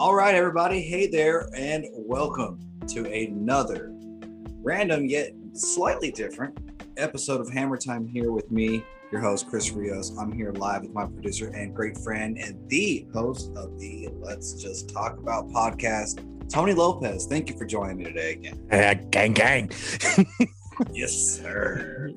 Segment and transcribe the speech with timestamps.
[0.00, 0.82] All right, everybody.
[0.82, 2.58] Hey there, and welcome
[2.88, 3.92] to another
[4.64, 6.58] random yet slightly different
[6.96, 10.10] episode of Hammer Time here with me, your host, Chris Rios.
[10.18, 14.54] I'm here live with my producer and great friend and the host of the Let's
[14.54, 16.18] Just Talk About podcast,
[16.48, 17.26] Tony Lopez.
[17.26, 18.66] Thank you for joining me today again.
[18.70, 19.70] Uh, gang, gang.
[20.92, 22.10] yes, sir.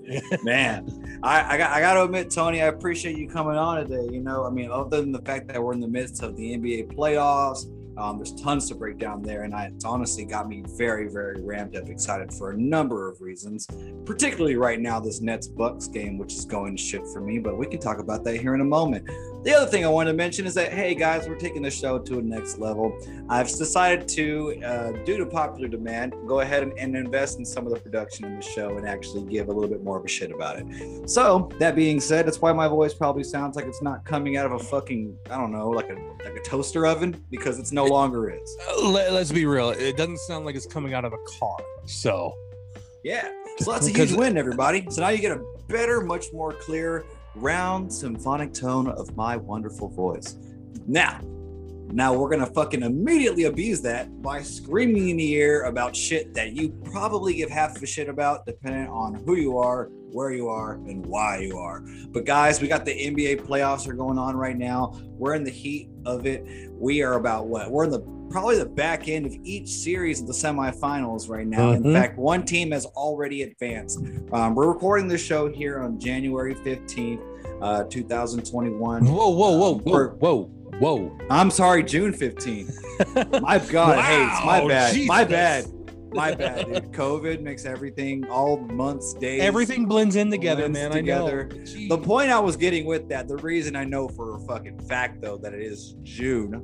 [0.44, 4.08] Man, I, I got I got to admit, Tony, I appreciate you coming on today.
[4.12, 6.58] You know, I mean, other than the fact that we're in the midst of the
[6.58, 7.66] NBA playoffs,
[7.98, 11.42] um, there's tons to break down there, and I, it's honestly got me very, very
[11.42, 13.68] ramped up, excited for a number of reasons.
[14.06, 17.66] Particularly right now, this Nets Bucks game, which is going shit for me, but we
[17.66, 19.08] can talk about that here in a moment.
[19.44, 22.00] The other thing I wanted to mention is that, hey guys, we're taking the show
[22.00, 22.98] to a next level.
[23.30, 27.66] I've decided to, uh, due to popular demand, go ahead and, and invest in some
[27.66, 30.08] of the production in the show and actually give a little bit more of a
[30.08, 31.10] shit about it.
[31.10, 34.46] So that being said, that's why my voice probably sounds like it's not coming out
[34.46, 37.86] of a fucking, I don't know, like a like a toaster oven because it's no
[37.88, 38.58] longer is.
[38.70, 39.70] Uh, Let, us be real.
[39.70, 41.58] It doesn't sound like it's coming out of a car.
[41.86, 42.34] So,
[43.04, 43.32] Yeah.
[43.60, 44.86] So that's a huge win, everybody.
[44.92, 49.88] So now you get a better, much more clear, round symphonic tone of my wonderful
[49.88, 50.36] voice.
[50.86, 51.20] Now,
[51.92, 56.52] now we're gonna fucking immediately abuse that by screaming in the air about shit that
[56.54, 60.50] you probably give half of a shit about, depending on who you are, where you
[60.50, 61.82] are, and why you are.
[62.10, 65.00] But guys, we got the NBA playoffs are going on right now.
[65.18, 66.70] We're in the heat of it.
[66.80, 67.70] We are about what?
[67.70, 71.72] We're in the probably the back end of each series of the semifinals right now.
[71.72, 71.94] In Mhm.
[71.94, 74.00] fact, one team has already advanced.
[74.34, 77.22] Um, we're recording this show here on January 15th,
[77.62, 79.06] uh, 2021.
[79.06, 80.50] whoa, whoa, whoa, Um, whoa, whoa,
[80.80, 81.12] whoa.
[81.30, 82.74] I'm sorry, June 15th.
[83.42, 84.98] My God, hey, it's my Wow, bad.
[85.08, 85.66] My bad.
[86.14, 86.92] My bad, dude.
[86.92, 89.42] COVID makes everything, all months, days.
[89.42, 90.92] Everything blends in together, blends man.
[90.92, 91.50] together.
[91.52, 91.62] I know.
[91.64, 91.90] Jeez.
[91.90, 95.22] The point I was getting with that, the reason I know for a fucking fact,
[95.22, 96.62] though, that it is June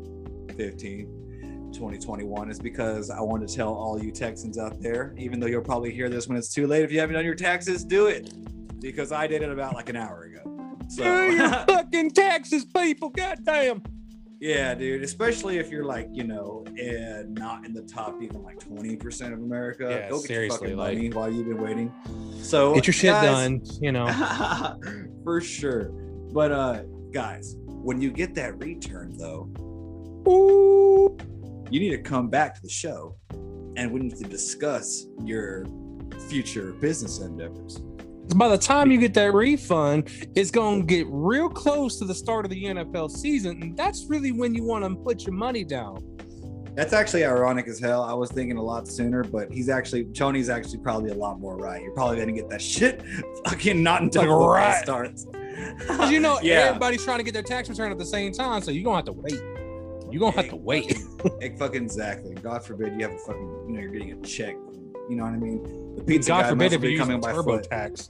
[0.47, 5.47] 15th, 2021, is because I want to tell all you Texans out there, even though
[5.47, 8.07] you'll probably hear this when it's too late, if you haven't done your taxes, do
[8.07, 8.34] it.
[8.79, 10.78] Because I did it about like an hour ago.
[10.89, 13.09] So, Do your fucking taxes, people.
[13.09, 13.81] Goddamn.
[14.44, 18.59] Yeah, dude, especially if you're like, you know, and not in the top even like
[18.59, 19.88] 20% of America.
[19.90, 21.94] Yeah, Go get seriously, your fucking like- money while you've been waiting.
[22.42, 23.62] So, Get your shit guys, done.
[23.80, 24.06] You know.
[25.24, 25.86] for sure.
[26.34, 26.84] But uh
[27.14, 29.50] guys, when you get that return though,
[30.28, 31.18] Ooh.
[31.72, 33.16] you need to come back to the show
[33.78, 35.66] and we need to discuss your
[36.28, 37.81] future business endeavors.
[38.35, 42.45] By the time you get that refund, it's gonna get real close to the start
[42.45, 46.03] of the NFL season, and that's really when you want to put your money down.
[46.75, 48.01] That's actually ironic as hell.
[48.01, 51.56] I was thinking a lot sooner, but he's actually Tony's actually probably a lot more
[51.56, 51.83] right.
[51.83, 53.03] You're probably gonna get that shit
[53.45, 54.83] fucking not until Like, right.
[54.83, 55.28] starts.
[55.78, 58.62] Because you know yeah, everybody's trying to get their tax return at the same time,
[58.62, 59.39] so you're gonna have to wait.
[60.12, 60.97] You're gonna have to wait.
[61.22, 62.33] Fucking, fucking exactly.
[62.35, 64.56] God forbid you have a fucking, you know, you're getting a check.
[65.09, 65.96] You know what I mean?
[65.97, 67.68] The pizza God guy forbid must if be coming by foot.
[67.69, 68.09] TurboTax.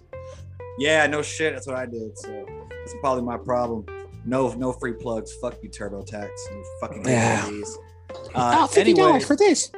[0.79, 1.53] Yeah, no shit.
[1.53, 2.17] That's what I did.
[2.17, 3.85] So that's probably my problem.
[4.25, 5.33] No, no free plugs.
[5.41, 6.29] Fuck you, TurboTax.
[6.51, 7.39] You fucking Yeah.
[7.45, 7.77] employees.
[8.35, 9.71] Uh, anyway, for this.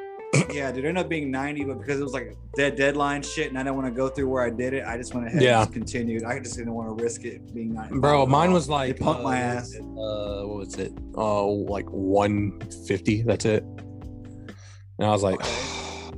[0.51, 3.47] yeah, dude, it ended up being 90, but because it was like dead deadline shit,
[3.47, 5.41] and I didn't want to go through where I did it, I just went ahead
[5.41, 5.63] Yeah.
[5.63, 6.25] and continued.
[6.25, 7.99] I just didn't want to risk it being 90.
[7.99, 9.73] Bro, mine was like They pumped my uh, ass.
[9.75, 10.91] Uh, what was it?
[11.15, 13.21] Oh, like 150.
[13.23, 13.63] That's it.
[13.63, 15.39] And I was like,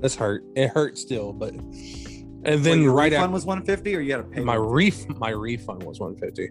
[0.01, 0.43] this hurt.
[0.55, 4.17] It hurt still, but and then Wait, right refund after was 150, or you had
[4.17, 6.49] to pay my ref my refund was 150.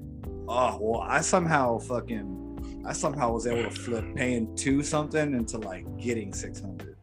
[0.49, 5.59] Oh well, I somehow fucking, I somehow was able to flip paying two something into
[5.59, 6.97] like getting 600.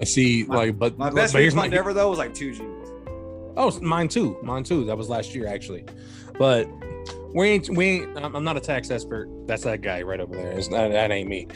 [0.00, 2.52] I see, My- like, but My but best here's my ever though was like two
[2.52, 2.60] G's.
[3.56, 4.84] oh, mine too, mine too.
[4.86, 5.84] That was last year actually,
[6.38, 6.68] but
[7.34, 8.18] we ain't we ain't.
[8.18, 9.28] I'm I'm not a tax expert.
[9.46, 10.52] That's that guy right over there.
[10.52, 11.46] It's not, that ain't me.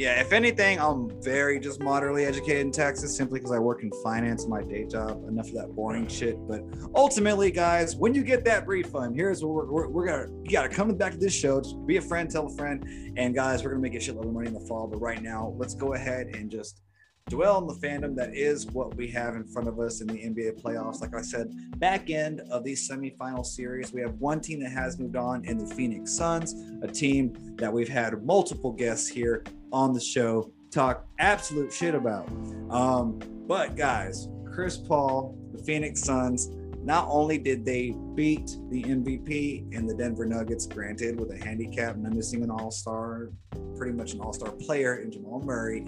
[0.00, 3.92] Yeah, if anything, I'm very just moderately educated in taxes simply because I work in
[4.02, 5.22] finance, my day job.
[5.28, 6.38] Enough of that boring shit.
[6.48, 6.62] But
[6.94, 10.70] ultimately, guys, when you get that refund, here's what we're, we're, we're gonna you gotta
[10.70, 11.60] come back to this show.
[11.60, 12.82] Just be a friend, tell a friend,
[13.18, 14.86] and guys, we're gonna make a shitload of money in the fall.
[14.86, 16.80] But right now, let's go ahead and just
[17.28, 20.14] dwell on the fandom that is what we have in front of us in the
[20.14, 21.02] NBA playoffs.
[21.02, 24.98] Like I said, back end of these semifinal series, we have one team that has
[24.98, 29.92] moved on in the Phoenix Suns, a team that we've had multiple guests here on
[29.92, 32.28] the show talk absolute shit about.
[32.70, 36.50] Um, but guys, Chris Paul, the Phoenix Suns,
[36.82, 41.96] not only did they beat the MVP and the Denver Nuggets, granted with a handicap,
[41.96, 43.30] not missing an all-star,
[43.76, 45.84] pretty much an all-star player in Jamal Murray,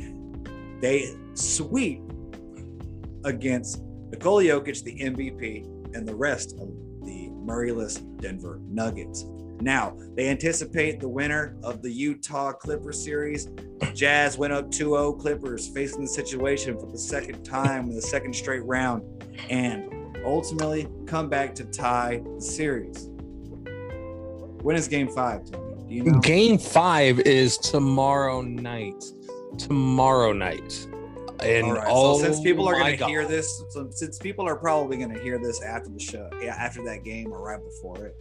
[0.80, 2.02] they sweep
[3.24, 5.64] against Nikola Jokic, the MVP,
[5.96, 6.68] and the rest of
[7.04, 9.24] the Murrayless Denver Nuggets.
[9.62, 13.48] Now, they anticipate the winner of the Utah Clippers series.
[13.94, 18.02] Jazz went up 2 0 Clippers, facing the situation for the second time in the
[18.02, 19.04] second straight round,
[19.48, 23.08] and ultimately come back to tie the series.
[24.62, 26.18] When is game five, Do you know?
[26.20, 29.04] Game five is tomorrow night.
[29.58, 30.88] Tomorrow night.
[31.40, 31.86] And All right.
[31.88, 35.12] oh so since people are going to hear this, so since people are probably going
[35.12, 38.16] to hear this after the show, yeah, after that game or right before it,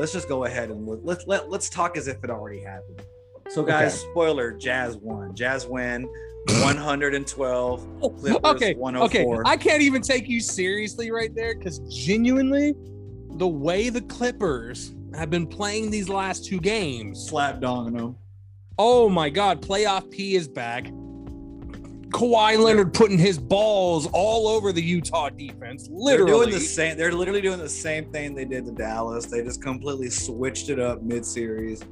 [0.00, 3.02] let's just go ahead and let, let, let, let's talk as if it already happened.
[3.50, 5.34] So, guys, spoiler: Jazz won.
[5.34, 6.04] Jazz win,
[6.48, 8.00] 112.
[8.00, 8.74] Clippers okay, okay.
[8.74, 9.42] 104.
[9.46, 12.74] I can't even take you seriously right there because genuinely,
[13.32, 18.16] the way the Clippers have been playing these last two games, Slap them.
[18.78, 20.86] oh my God, playoff P is back.
[22.10, 25.86] Kawhi Leonard putting his balls all over the Utah defense.
[25.86, 26.96] They're Literally, doing the same.
[26.96, 29.26] They're literally doing the same thing they did to Dallas.
[29.26, 31.82] They just completely switched it up mid-series.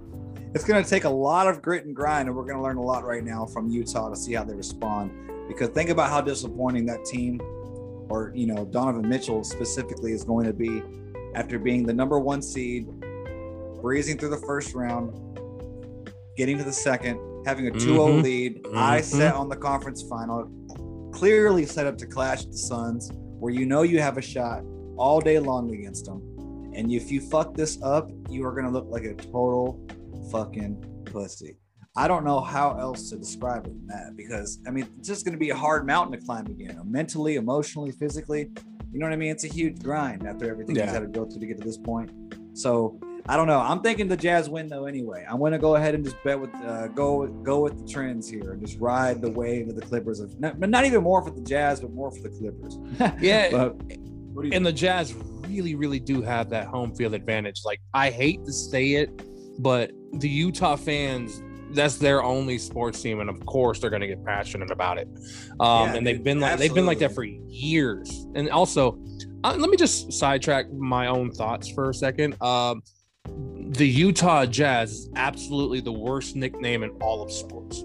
[0.54, 2.78] It's going to take a lot of grit and grind, and we're going to learn
[2.78, 5.12] a lot right now from Utah to see how they respond.
[5.46, 7.40] Because think about how disappointing that team,
[8.08, 10.82] or you know Donovan Mitchell specifically, is going to be
[11.34, 12.88] after being the number one seed,
[13.80, 15.12] breezing through the first round,
[16.36, 18.22] getting to the second, having a 2-0 Mhm.
[18.22, 18.66] lead.
[18.74, 19.04] I Mhm.
[19.04, 20.50] set on the conference final,
[21.12, 24.64] clearly set up to clash with the Suns, where you know you have a shot
[24.96, 26.22] all day long against them.
[26.74, 29.80] And if you fuck this up, you are gonna look like a total
[30.30, 31.56] fucking pussy.
[31.96, 35.24] I don't know how else to describe it than that because I mean it's just
[35.24, 38.50] gonna be a hard mountain to climb again, mentally, emotionally, physically.
[38.92, 39.30] You know what I mean?
[39.32, 40.92] It's a huge grind after everything he's Yeah.
[40.92, 42.10] had to go through to get to this point.
[42.54, 43.60] So I don't know.
[43.60, 44.86] I'm thinking the Jazz win though.
[44.86, 48.28] Anyway, I'm gonna go ahead and just bet with uh, go go with the trends
[48.28, 50.20] here and just ride the wave of the Clippers.
[50.20, 52.78] Of not, not even more for the Jazz, but more for the Clippers.
[53.20, 53.74] Yeah, but
[54.32, 55.14] what do you and the Jazz
[55.48, 57.62] really, really do have that home field advantage.
[57.64, 59.10] Like I hate to say it,
[59.60, 61.42] but the Utah fans,
[61.72, 65.08] that's their only sports team, and of course they're going to get passionate about it.
[65.60, 68.26] Um, Yeah, and they've been like they've been like that for years.
[68.34, 68.98] And also,
[69.44, 72.40] uh, let me just sidetrack my own thoughts for a second.
[72.42, 72.82] Um,
[73.70, 77.84] the Utah Jazz is absolutely the worst nickname in all of sports.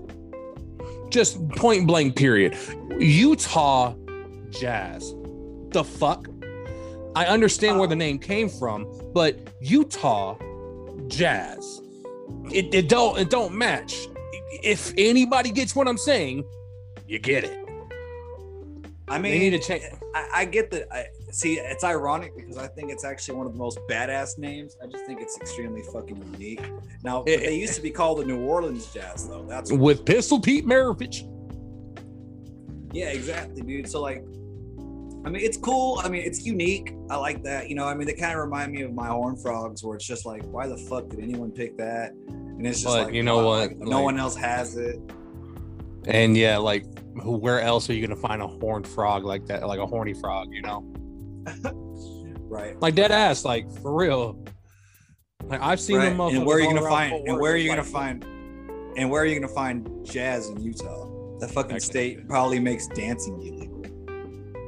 [1.09, 2.57] Just point blank, period.
[2.99, 3.93] Utah
[4.49, 5.13] Jazz.
[5.69, 6.27] The fuck?
[7.15, 10.37] I understand where the name came from, but Utah
[11.07, 11.81] Jazz.
[12.51, 14.07] It, it don't it don't match.
[14.63, 16.43] If anybody gets what I'm saying,
[17.07, 17.59] you get it.
[19.07, 19.83] I mean, They need to change.
[20.15, 20.91] I, I get that.
[20.91, 21.55] I see.
[21.59, 24.77] It's ironic because I think it's actually one of the most badass names.
[24.81, 26.61] I just think it's extremely fucking unique.
[27.03, 27.75] Now It- they eh, used eh.
[27.77, 29.43] to be called the New Orleans Jazz, though.
[29.47, 31.29] That's With Pistol Pete Maravich.
[32.93, 33.89] yeah, exactly, dude.
[33.89, 34.23] So like,
[35.25, 36.01] I mean, it's cool.
[36.03, 36.93] I mean, it's unique.
[37.09, 37.69] I like that.
[37.69, 40.05] You know, I mean, they kind of remind me of my Horn Frogs, where it's
[40.05, 42.11] just like, why the fuck did anyone pick that?
[42.27, 43.69] And it's just But like, you know what?
[43.69, 44.99] like, no Like- one else has it.
[46.05, 46.85] And yeah, like
[47.23, 50.49] where else are you gonna find a horned frog like that, like a horny frog,
[50.51, 50.83] you know?
[52.53, 52.79] Right.
[52.79, 54.45] Like dead ass, like for real.
[55.45, 56.09] Like I've seen right.
[56.15, 56.21] them.
[56.21, 57.27] And where are you gonna find?
[57.27, 58.23] And where are you like- gonna find?
[58.95, 61.37] And where are you gonna find jazz in Utah?
[61.39, 63.83] The fucking state probably makes dancing illegal.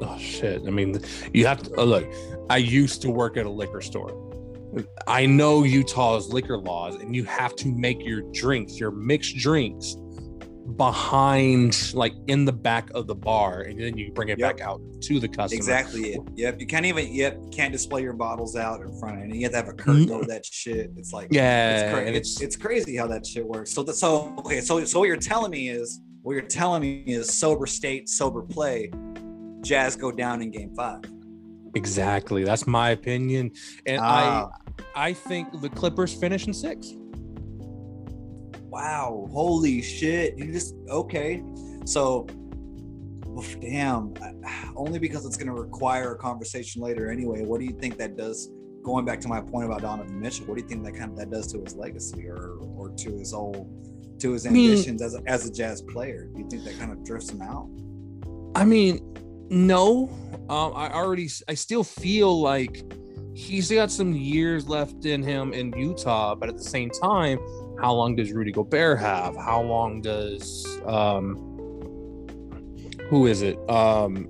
[0.01, 0.63] Oh shit!
[0.65, 0.99] I mean,
[1.31, 2.11] you have to uh, look.
[2.49, 4.21] I used to work at a liquor store.
[5.05, 9.95] I know Utah's liquor laws, and you have to make your drinks, your mixed drinks,
[10.77, 14.57] behind, like in the back of the bar, and then you bring it Yep.
[14.57, 15.55] back out to the customer.
[15.57, 16.13] Exactly.
[16.13, 16.21] It.
[16.35, 16.59] Yep.
[16.59, 17.13] You can't even.
[17.13, 17.39] Yep.
[17.43, 20.07] You can't display your bottles out in front, and you have to have a curtain
[20.07, 20.11] Mhm.
[20.11, 20.91] over that shit.
[20.97, 23.71] It's like Yeah, it's, cra- and it's, it's, crazy how that shit works.
[23.71, 24.61] So the, so okay.
[24.61, 28.41] So so what you're telling me is what you're telling me is sober state, sober
[28.41, 28.91] play.
[29.61, 31.01] Jazz go down in game five.
[31.75, 33.51] exactly that's my opinion,
[33.85, 34.49] and Ah,
[34.95, 36.93] I I think the Clippers finish in six.
[38.75, 39.27] Wow.
[39.31, 40.37] Holy shit.
[40.37, 41.41] You just okay.
[41.85, 42.27] So
[43.29, 44.13] oof, damn.
[44.75, 47.45] Only because it's going to require a conversation later anyway.
[47.45, 48.51] What do you think that does?
[48.83, 51.17] Going back to my point about Donovan Mitchell, what do you think that kind of
[51.17, 55.15] that does to his legacy or or to his old to his mean- ambitions as
[55.15, 56.29] a, as a jazz player?
[56.33, 57.69] Do you think that kind of drifts him out?
[58.55, 58.99] I mean,
[59.49, 60.09] no.
[60.49, 62.83] Um, I already, I still feel like
[63.33, 67.39] he's got some years left in him in Utah, but at the same time,
[67.79, 69.35] how long does Rudy Gobert have?
[69.35, 71.35] How long does um,
[73.09, 73.57] who is it?
[73.69, 74.27] Um,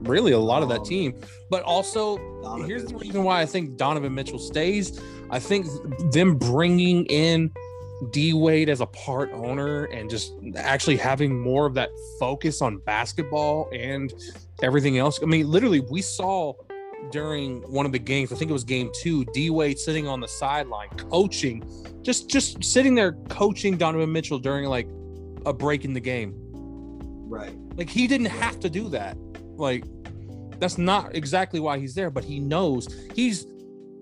[0.00, 1.14] really, a lot of that team.
[1.50, 2.66] But also, Donovan.
[2.66, 5.00] here's the reason why I think Donovan Mitchell stays.
[5.30, 5.66] I think
[6.12, 7.50] them bringing in
[8.10, 12.78] D Wade as a part owner and just actually having more of that focus on
[12.78, 14.12] basketball and
[14.62, 15.20] everything else.
[15.22, 16.54] I mean, literally, we saw
[17.10, 20.20] during one of the games, I think it was game two, D Wade sitting on
[20.20, 21.64] the sideline coaching,
[22.02, 24.88] just just sitting there coaching Donovan Mitchell during like
[25.46, 26.34] a break in the game.
[27.28, 27.54] Right.
[27.76, 29.16] Like he didn't have to do that.
[29.56, 29.84] Like
[30.58, 33.46] that's not exactly why he's there, but he knows he's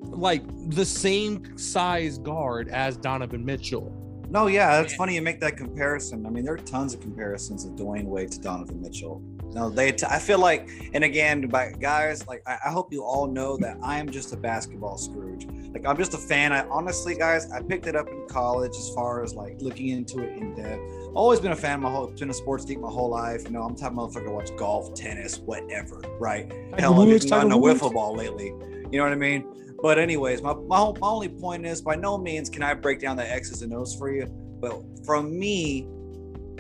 [0.01, 3.99] like the same size guard as Donovan Mitchell.
[4.29, 6.25] No, yeah, that's funny you make that comparison.
[6.25, 9.23] I mean, there are tons of comparisons of Dwyane Wade to Donovan Mitchell.
[9.53, 9.93] No, they.
[9.93, 13.57] T- I feel like, and again, by guys, like I, I hope you all know
[13.59, 15.47] that I am just a basketball Scrooge.
[15.73, 16.53] Like I'm just a fan.
[16.53, 20.21] I honestly, guys, I picked it up in college as far as like looking into
[20.21, 20.81] it in depth.
[21.15, 21.81] Always been a fan.
[21.81, 23.45] My whole been a sports geek my whole life.
[23.45, 26.01] You know, I'm type of motherfucker watch golf, tennis, whatever.
[26.19, 26.51] Right?
[26.79, 28.47] Hell, I've been gotten a wiffle ball lately.
[28.91, 29.45] You know what I mean?
[29.83, 33.01] But anyways, my, my, whole, my only point is by no means can I break
[33.01, 34.27] down the X's and O's for you.
[34.61, 35.89] But from me,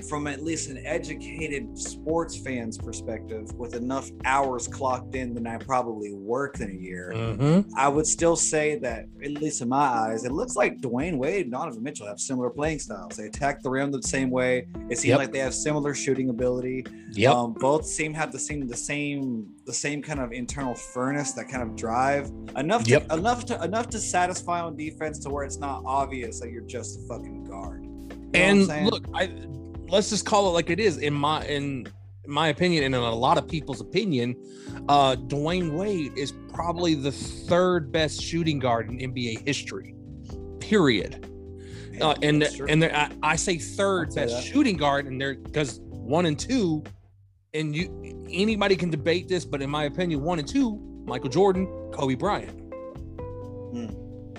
[0.08, 5.56] from at least an educated sports fan's perspective, with enough hours clocked in than I
[5.58, 7.70] probably worked in a year, Mm-hmm.
[7.76, 11.42] I would still say that, at least in my eyes, it looks like Dwyane Wade
[11.46, 13.16] and Donovan Mitchell have similar playing styles.
[13.16, 14.66] They attack the rim the same way.
[14.90, 15.18] It seems Yep.
[15.18, 16.84] like they have similar shooting ability.
[17.12, 17.34] Yep.
[17.34, 21.48] Um, both seem have the same the same the same kind of internal furnace, that
[21.48, 22.30] kind of drive.
[22.56, 23.12] Enough to, Yep.
[23.12, 26.98] enough to enough to satisfy on defense to where it's not obvious that you're just
[26.98, 27.84] a fucking guard.
[27.84, 29.26] You know and look, I
[29.92, 30.98] let's just call it like it is.
[30.98, 31.86] In my in
[32.26, 34.34] my opinion, and in a lot of people's opinion,
[34.88, 39.94] uh, Dwyane Wade is probably the third best shooting guard in NBA history.
[40.58, 41.28] Period.
[41.92, 44.44] Man, Uh, and and there, I, I say third say best that.
[44.44, 46.82] shooting guard, and they're because one and two,
[47.54, 51.66] and you anybody can debate this, but in my opinion, one and two, Michael Jordan,
[51.92, 52.58] Kobe Bryant,
[53.72, 53.86] Hmm.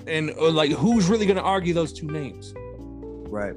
[0.08, 2.52] and uh, like who's really going to argue those two names?
[3.28, 3.54] right.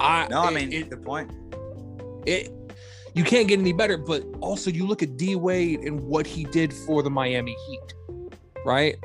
[0.00, 1.30] I No, I mean, it, good point.
[2.26, 2.50] it
[3.14, 3.96] you can't get any better.
[3.96, 7.94] But also, you look at D Wade and what he did for the Miami Heat,
[8.64, 8.96] right?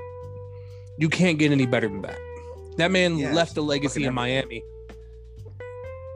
[0.97, 2.19] You can't get any better than that.
[2.77, 4.63] That man Yeah, left a legacy in Miami.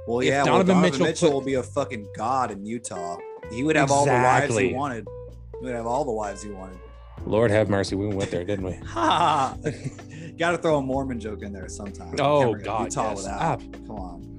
[0.07, 2.65] Well, if yeah, well, Donovan Donovan, Mitchell Mitchell, put- will be a fucking god in
[2.65, 3.17] Utah.
[3.51, 5.07] He would have all the wives he wanted.
[5.59, 6.77] He would have all the wives he wanted.
[7.25, 8.73] Lord have mercy, we went there, didn't we?
[8.85, 9.55] Ha!
[10.37, 12.13] Got to throw a Mormon joke in there sometime.
[12.19, 13.17] Oh, Can't God, Utah yes.
[13.17, 13.41] without.
[13.41, 13.57] Ah.
[13.87, 14.34] Come on.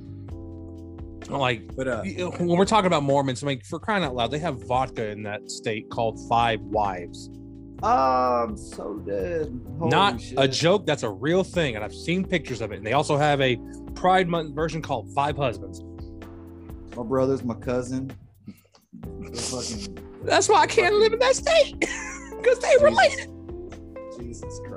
[1.29, 4.39] Like But uh, when we're talking about Mormons, I mean, for crying out loud, they
[4.39, 7.31] have vodka in that state called Five Wives.
[7.83, 9.61] oh, I'm so dead.
[9.79, 10.39] Holy Not shit.
[10.39, 10.87] a joke.
[10.87, 12.77] That's a real thing, and I've seen pictures of it.
[12.77, 13.59] And they also have a
[13.95, 15.83] Pride Month version called Five Husbands.
[16.97, 18.11] My brother's my cousin.
[19.35, 21.79] Fucking That's why I can't live in that state
[22.37, 23.31] because they related.
[24.19, 24.76] Jesus Christ.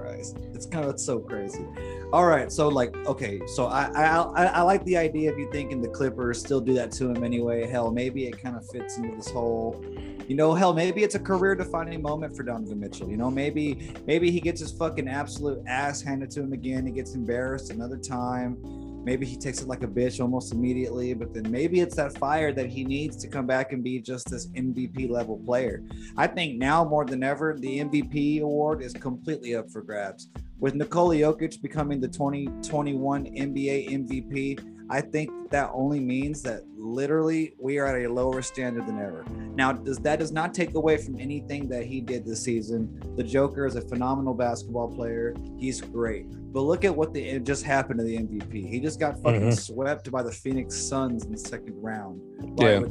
[0.54, 1.66] It's kind of it's so crazy.
[2.12, 5.50] All right, so like, okay, so I, I I I like the idea of you
[5.52, 7.68] thinking the Clippers still do that to him anyway.
[7.68, 9.84] Hell, maybe it kind of fits into this whole,
[10.28, 13.10] you know, hell, maybe it's a career-defining moment for Donovan Mitchell.
[13.10, 16.86] You know, maybe maybe he gets his fucking absolute ass handed to him again.
[16.86, 18.58] He gets embarrassed another time.
[19.03, 22.51] Maybe he takes it like a bitch almost immediately, but then maybe it's that fire
[22.53, 25.84] that he needs to come back and be just this MVP level player.
[26.18, 30.29] I think now more than ever, the MVP award is completely up for grabs.
[30.60, 37.53] With Nikola Jokic becoming the 2021 NBA MVP, I think that only means that literally
[37.60, 39.24] we are at a lower standard than ever.
[39.55, 43.00] Now, does that does not take away from anything that he did this season.
[43.15, 45.36] The Joker is a phenomenal basketball player.
[45.58, 46.25] He's great.
[46.51, 48.67] But look at what the it just happened to the MVP.
[48.67, 49.60] He just got fucking Mhm.
[49.60, 52.22] swept by the Phoenix Suns in the second round.
[52.58, 52.81] Yeah.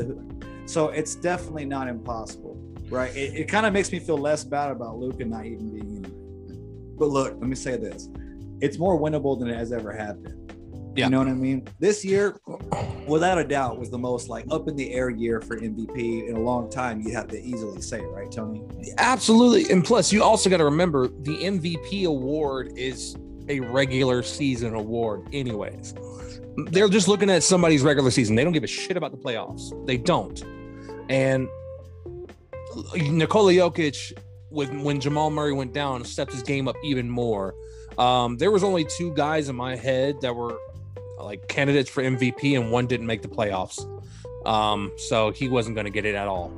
[0.66, 2.56] so it's definitely not impossible,
[2.90, 3.14] right?
[3.16, 6.94] It, it kind of makes me feel less bad about Luka not even being in.
[6.96, 8.08] But look, let me say this:
[8.60, 10.47] it's more winnable than it has ever had been.
[10.94, 11.06] Yeah.
[11.06, 11.68] You know what I mean?
[11.78, 12.40] This year,
[13.06, 16.36] without a doubt, was the most like up in the air year for MVP in
[16.36, 17.00] a long time.
[17.00, 18.64] You have to easily say, right, Tony?
[18.98, 19.72] Absolutely.
[19.72, 23.16] And plus, you also got to remember the MVP award is
[23.48, 25.94] a regular season award, anyways.
[26.70, 28.34] They're just looking at somebody's regular season.
[28.34, 29.86] They don't give a shit about the playoffs.
[29.86, 30.42] They don't.
[31.08, 31.48] And
[32.94, 34.12] Nikola Jokic,
[34.50, 37.54] with when Jamal Murray went down, stepped his game up even more.
[37.96, 40.56] Um, there was only two guys in my head that were
[41.20, 43.78] like candidates for MVP, and one didn't make the playoffs.
[44.46, 46.50] Um, so he wasn't going to get it at all.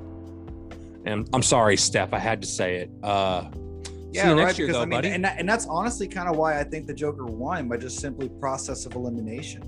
[1.05, 2.91] And I'm sorry, Steph, I had to say it.
[3.03, 3.51] Uh,
[4.13, 5.09] see you next year, because though, I mean, buddy.
[5.09, 7.99] and that, and that's honestly kind of why I think the Joker won by just
[8.01, 9.63] simply process of elimination,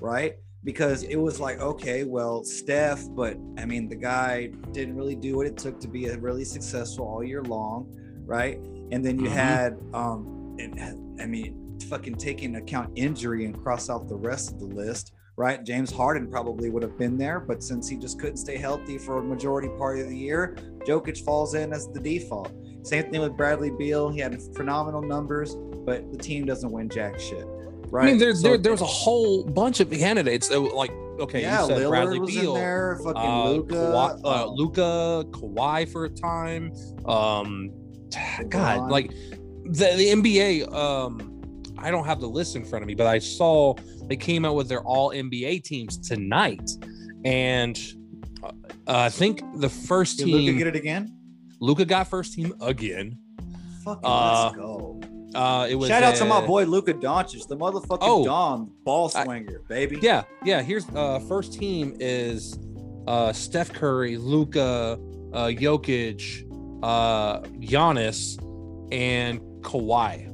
[0.00, 0.36] right?
[0.62, 5.36] Because it was like, okay, well, Steph, but I mean, the guy didn't really do
[5.36, 7.92] what it took to be a really successful all year long,
[8.24, 8.58] right?
[8.92, 9.32] And then you Mhm.
[9.32, 14.52] had, um, and, I mean, fucking take into account injury and cross out the rest
[14.52, 15.62] of the list, right?
[15.64, 19.18] James Harden probably would have been there, but since he just couldn't stay healthy for
[19.18, 20.56] a majority part of the year,
[20.86, 22.52] Jokic falls in as the default.
[22.82, 24.08] Same thing with Bradley Beal.
[24.10, 25.54] He had phenomenal numbers,
[25.84, 27.46] but the team doesn't win jack shit.
[27.90, 28.04] Right.
[28.04, 30.90] I mean, there, So- there, there was a whole bunch of candidates that like,
[31.20, 32.98] okay, yeah, you said Lillard Bradley was Beal, in there.
[33.02, 33.74] Fucking uh, Luka.
[33.74, 36.72] Kawhi, uh, oh, Luka, Kawhi for a time.
[37.06, 37.70] Um,
[38.48, 40.72] God, like the the NBA.
[40.72, 41.35] Um,
[41.86, 43.74] I don't have the list in front of me, but I saw
[44.08, 46.68] they came out with their All NBA teams tonight,
[47.24, 47.78] and
[48.42, 48.50] uh,
[48.88, 51.16] I think the first Did team get it again?
[51.60, 53.16] Luka got first team again.
[53.84, 55.00] Fucking Uh, let's go.
[55.32, 58.24] Uh, it was Shout out to my boy Luka Doncic, the motherfucking Oh.
[58.24, 60.00] Don ball I- swinger, baby.
[60.02, 60.62] Yeah, yeah.
[60.62, 62.58] Here's uh first team is
[63.06, 64.98] uh Steph Curry, Luka,
[65.32, 66.50] uh Jokic,
[66.82, 68.42] uh Giannis,
[68.90, 70.32] and Kawhi.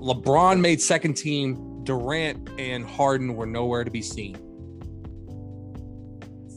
[0.00, 1.64] LeBron made second team.
[1.84, 4.36] Durant and Harden were nowhere to be seen.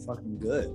[0.05, 0.69] fucking good.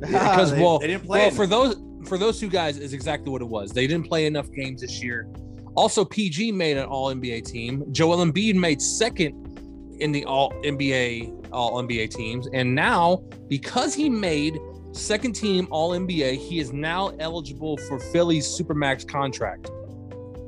[0.00, 3.42] Because well, they didn't play well for those for those two guys is exactly what
[3.42, 3.72] it was.
[3.72, 5.28] They didn't play enough games this year.
[5.74, 7.84] Also, PG made an All NBA team.
[7.92, 14.08] Joel Embiid made second in the All NBA All NBA teams, and now because he
[14.08, 14.58] made
[14.92, 19.70] second team All NBA, he is now eligible for Philly's supermax contract.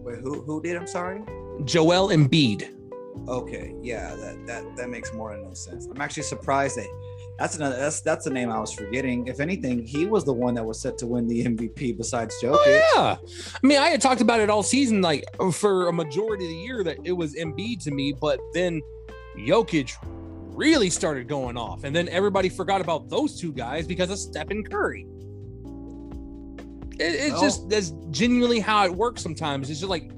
[0.05, 0.77] Wait, who who did?
[0.77, 1.23] I'm sorry.
[1.65, 2.77] Joel Embiid.
[3.29, 5.87] Okay, yeah, that that that makes more than no sense.
[5.87, 6.87] I'm actually surprised that
[7.39, 9.27] that's another that's that's the name I was forgetting.
[9.27, 12.57] If anything, he was the one that was set to win the MVP besides Jokic.
[12.59, 13.17] Oh, yeah.
[13.63, 16.57] I mean, I had talked about it all season, like for a majority of the
[16.57, 18.81] year, that it was Embiid to me, but then
[19.37, 19.93] Jokic
[20.55, 21.85] really started going off.
[21.85, 25.07] And then everybody forgot about those two guys because of Stephen Curry.
[26.99, 29.71] It, it's Well- just that's genuinely how it works sometimes.
[29.71, 30.11] It's just like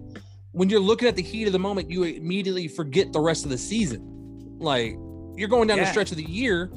[0.53, 3.51] when you're looking at the heat of the moment, you immediately forget the rest of
[3.51, 4.57] the season.
[4.59, 4.93] Like
[5.35, 6.71] you're going down the stretch of the year,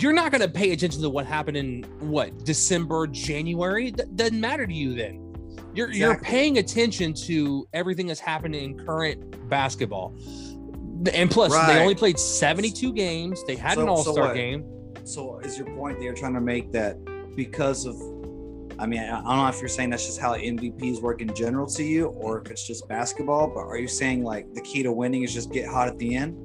[0.00, 3.90] you're not going to pay attention to what happened in what December, January.
[3.92, 5.18] That doesn't matter to you then.
[5.74, 10.14] You're you're paying attention to everything that's happening in current basketball.
[11.12, 11.74] And plus, Right.
[11.74, 13.42] they only played 72 games.
[13.46, 14.34] They had an All Star what?
[14.34, 14.64] game.
[15.04, 16.96] So is your point that you're trying to make that
[17.34, 17.96] because of
[18.78, 21.34] I mean, I I don't know if you're saying that's just how MVPs work in
[21.34, 23.48] general to you, or if it's just basketball.
[23.48, 26.14] But are you saying like the key to winning is just get hot at the
[26.14, 26.36] end?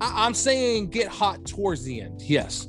[0.00, 2.22] I, I'm saying get hot towards the end.
[2.22, 2.68] Yes,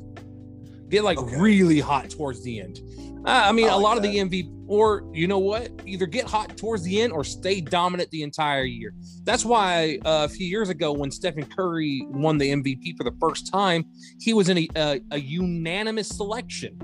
[0.90, 1.40] get like Okay.
[1.40, 2.80] really hot towards the end.
[3.26, 6.06] Uh, I mean, I a like lot of the MVP, or you know what, either
[6.06, 8.94] get hot towards the end or stay dominant the entire year.
[9.24, 13.16] That's why uh, a few years ago, when Stephen Curry won the MVP for the
[13.22, 13.86] first time,
[14.20, 16.78] he was in a, a, a unanimous selection.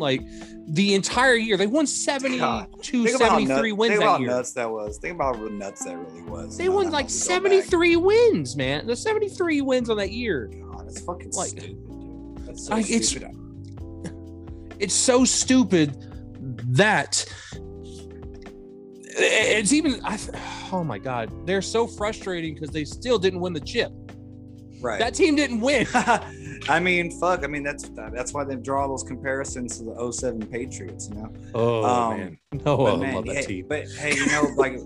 [0.00, 0.22] Like
[0.66, 4.30] the entire year, they won 72, Think 73 nut- wins think that about year.
[4.30, 4.98] nuts that was.
[4.98, 6.56] Think about how nuts that really was.
[6.56, 7.62] They won like we go back.
[7.64, 8.86] 73 wins, man.
[8.86, 10.50] The 73 wins on that year.
[10.72, 12.46] God, that's fucking Like- stupid, dude.
[12.46, 13.14] That's so Like, it's-
[14.80, 15.96] it's so stupid
[16.68, 17.24] that
[19.22, 20.18] it's even I,
[20.72, 23.92] oh my god they're so frustrating because they still didn't win the chip
[24.80, 24.98] right.
[24.98, 25.86] that team didn't win
[26.68, 27.44] I mean, fuck.
[27.44, 31.32] I mean, that's that's why they draw those comparisons to the 07 Patriots, you know.
[31.54, 34.42] oh Um, man no But I man, love that hey, team but hey, you know,
[34.56, 34.78] like,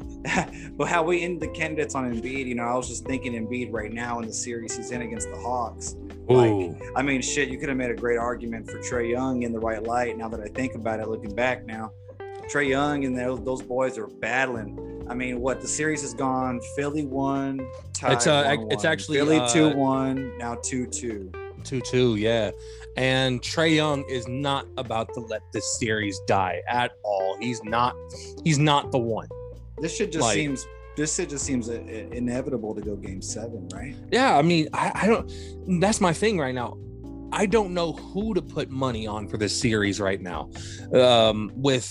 [0.77, 3.73] but how we end the candidates on Embiid, you know, I was just thinking Embiid
[3.73, 5.97] right now in the series he's in against the Hawks.
[6.29, 6.77] Like, Ooh.
[6.97, 9.59] I mean, shit, you could have made a great argument for Trae Young in the
[9.59, 10.17] right light.
[10.17, 11.91] Now that I think about it, looking back now,
[12.53, 15.07] Trae Young and those, those boys are battling.
[15.09, 16.61] I mean, what the series has gone.
[16.77, 17.67] Philly won.
[17.93, 18.73] Tied It's, uh, 1-1.
[18.73, 20.37] it's actually, Philly uh, two one.
[20.39, 21.31] Now two two.
[21.65, 22.51] 2-2 yeah
[22.97, 27.97] and Trae Young is not about to let this series die at all he's not
[28.45, 29.27] he's not the one
[29.81, 30.67] This shit just Like- seems.
[30.97, 31.73] This shit just seems uh,
[32.13, 33.97] inevitable to go game seven, right?
[34.13, 35.81] Yeah, I mean, I, I don't.
[35.81, 36.79] That's my thing right now.
[37.33, 40.51] I don't know who to put money on for this series right now.
[40.95, 41.89] Um, with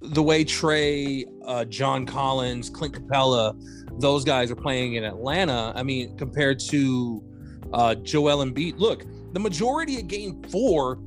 [0.00, 3.54] the way Trae, uh, John Collins, Clint Capela,
[4.00, 5.74] those guys are playing in Atlanta.
[5.76, 7.22] I mean, compared to
[7.72, 8.78] uh, Joel Embiid.
[8.78, 10.98] Look, the majority of Game Four,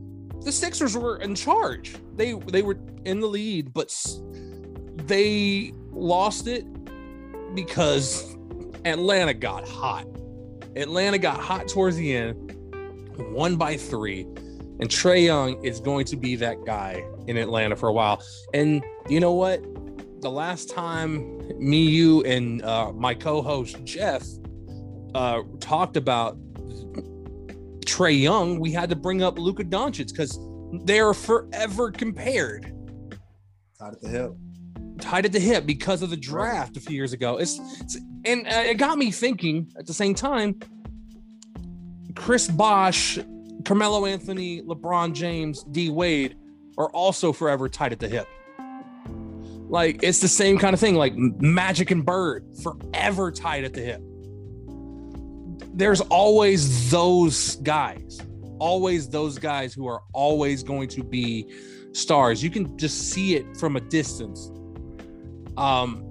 [0.41, 1.95] the Sixers were in charge.
[2.15, 3.93] They they were in the lead, but
[5.07, 6.65] they lost it
[7.55, 8.35] because
[8.85, 10.07] Atlanta got hot.
[10.75, 12.55] Atlanta got hot towards the end,
[13.31, 14.21] won by three,
[14.79, 18.23] and Trae Young is going to be that guy in Atlanta for a while.
[18.53, 19.61] And you know what?
[20.21, 24.25] The last time me, you, and uh, my co-host Jeff
[25.13, 26.37] uh, talked about
[27.85, 30.39] Trae Young, we had to bring up Luka Doncic because
[30.85, 32.73] they are forever compared.
[33.81, 34.31] Out at the hip.
[34.99, 37.37] tied at the hip because of the draft a few years ago.
[37.37, 40.59] It's, it's and uh, it got me thinking at the same time.
[42.15, 43.19] Chris Bosh,
[43.65, 46.37] Carmelo Anthony, LeBron James, D Wade
[46.77, 48.27] are also forever tied at the hip.
[49.69, 50.95] Like it's the same kind of thing.
[50.95, 54.01] Like Magic and Bird, forever tied at the hip.
[55.73, 58.19] There's always those guys,
[58.59, 61.51] always those guys who are always going to be
[61.93, 62.43] stars.
[62.43, 64.51] You can just see it from a distance.
[65.57, 66.09] Um,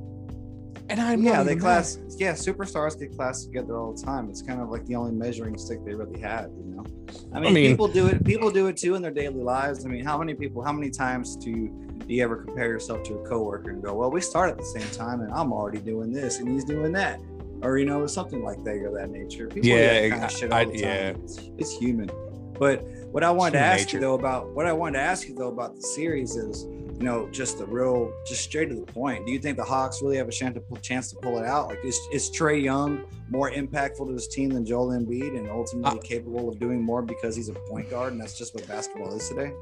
[0.88, 2.12] and I'm yeah, they class mad.
[2.18, 4.28] yeah, superstars get classed together all the time.
[4.28, 6.84] It's kind of like the only measuring stick they really have, you know.
[7.32, 8.24] I mean, I mean people do it.
[8.24, 9.86] People do it too in their daily lives.
[9.86, 10.62] I mean, how many people?
[10.62, 13.94] How many times do you, do you ever compare yourself to a coworker and go,
[13.94, 16.92] "Well, we start at the same time, and I'm already doing this, and he's doing
[16.92, 17.20] that,"
[17.62, 19.48] or you know, something like that or that nature.
[19.48, 20.80] People yeah, kind of shit all I, the time.
[20.80, 22.10] yeah, it's, it's, human.
[22.58, 23.96] But what I wanted to ask nature.
[23.96, 26.66] you though about what I wanted to ask you though about the series is
[27.02, 29.26] you know, just the real, just straight to the point.
[29.26, 31.66] Do you think the Hawks really have a chance to, chance to pull it out?
[31.66, 35.98] Like, is, is Trae Young more impactful to his team than Joel Embiid and ultimately
[35.98, 39.12] uh, capable of doing more because he's a point guard and that's just what basketball
[39.16, 39.52] is today?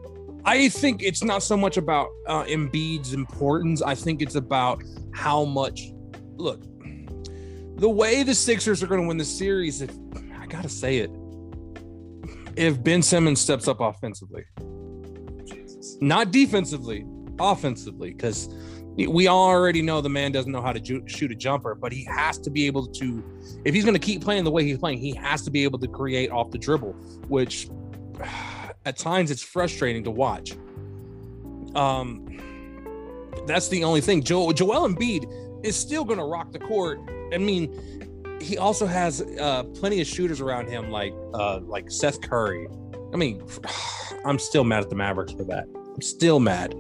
[0.45, 3.81] I think it's not so much about uh, Embiid's importance.
[3.81, 4.83] I think it's about
[5.13, 5.93] how much.
[6.37, 6.63] Look,
[7.81, 9.91] the way the Sixers are going to win the series, if
[10.39, 11.11] I got to say it,
[12.55, 14.45] if Ben Simmons steps up offensively,
[15.47, 15.97] Jesus.
[16.03, 17.07] not defensively,
[17.39, 18.55] offensively because
[18.97, 22.05] we already know the man doesn't know how to ju- shoot a jumper, but he
[22.05, 23.25] has to be able to,
[23.65, 25.79] if he's going to keep playing the way he's playing, he has to be able
[25.79, 26.93] to create off the dribble,
[27.29, 27.71] which
[28.85, 30.53] at times it's frustrating to watch.
[31.75, 32.27] Um,
[33.47, 34.23] that's the only thing.
[34.23, 37.01] Joel Joel Embiid is still going to rock the court.
[37.33, 42.21] I mean, he also has uh, plenty of shooters around him, like uh, like Seth
[42.21, 42.69] Curry.
[43.13, 43.43] I mean,
[44.25, 45.67] I'm still mad at the Mavericks for that.
[45.75, 46.75] I'm still mad.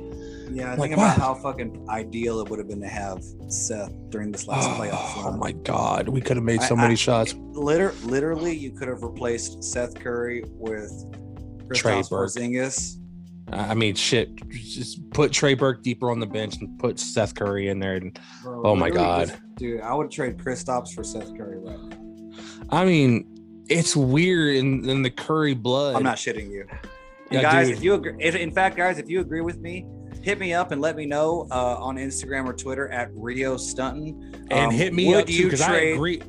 [0.53, 4.33] Yeah, I think about how fucking ideal it would have been to have Seth during
[4.33, 5.35] this last oh, playoff run.
[5.35, 7.35] Oh my god, we could have made so I, many I, shots.
[7.53, 10.90] Liter- literally, you could have replaced Seth Curry with
[11.73, 13.00] Trey Porzingis.
[13.53, 14.35] I mean, shit.
[14.51, 17.97] Just put Trey Burke deeper on the bench and put Seth Curry in there.
[17.97, 21.79] And Bro, oh my god, just, dude, I would trade Kristaps for Seth Curry right
[21.79, 21.97] now.
[22.71, 25.97] I mean, it's weird in, in the Curry blood.
[25.97, 26.67] I'm not shitting you.
[27.31, 27.77] Yeah, guys, dude.
[27.77, 29.87] if you agree, if, in fact, guys, if you agree with me,
[30.23, 34.35] hit me up and let me know uh, on Instagram or Twitter at Rio Stunton.
[34.51, 36.23] And um, hit me up too because I agree.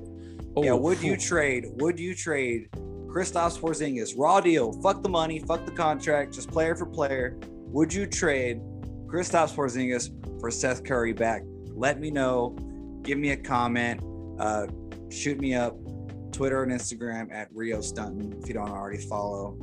[0.55, 1.65] Oh, yeah, would you trade?
[1.75, 2.69] Would you trade
[3.11, 4.71] Kristaps Porzingis raw deal?
[4.81, 7.37] Fuck the money, fuck the contract, just player for player.
[7.67, 8.61] Would you trade
[9.07, 11.43] Kristaps Porzingis for Seth Curry back?
[11.73, 12.55] Let me know.
[13.03, 14.01] Give me a comment.
[14.39, 14.67] Uh,
[15.09, 15.75] shoot me up.
[16.31, 18.41] Twitter and Instagram at Rio Stunton.
[18.41, 19.57] If you don't already follow,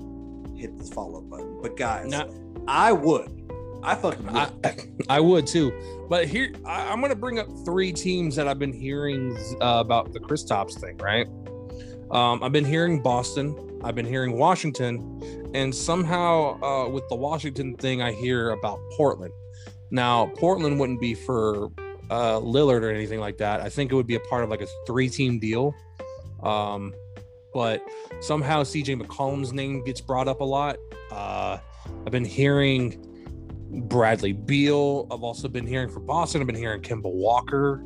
[0.54, 1.60] hit the follow button.
[1.62, 2.34] But guys, no.
[2.68, 3.38] I would
[3.82, 4.36] I fucking would.
[4.64, 4.74] I,
[5.08, 5.72] I would too.
[6.08, 9.80] But here, I, am going to bring up three teams that I've been hearing uh,
[9.80, 11.26] about the Kristaps thing, right?
[12.10, 17.76] Um, I've been hearing Boston, I've been hearing Washington, and somehow uh, with the Washington
[17.76, 19.32] thing, I hear about Portland.
[19.90, 21.70] Now, Portland wouldn't be for
[22.10, 23.60] uh, Lillard or anything like that.
[23.60, 25.74] I think it would be a part of like a three team deal.
[26.42, 26.94] Um,
[27.52, 27.82] but
[28.20, 30.76] somehow CJ McCollum's name gets brought up a lot.
[31.10, 31.58] Uh,
[32.06, 33.04] I've been hearing
[33.88, 35.06] Bradley Beal.
[35.10, 36.40] I've also been hearing from Boston.
[36.40, 37.82] I've been hearing Kemba Walker.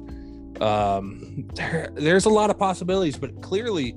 [0.61, 3.97] Um, there, there's a lot of possibilities, but clearly,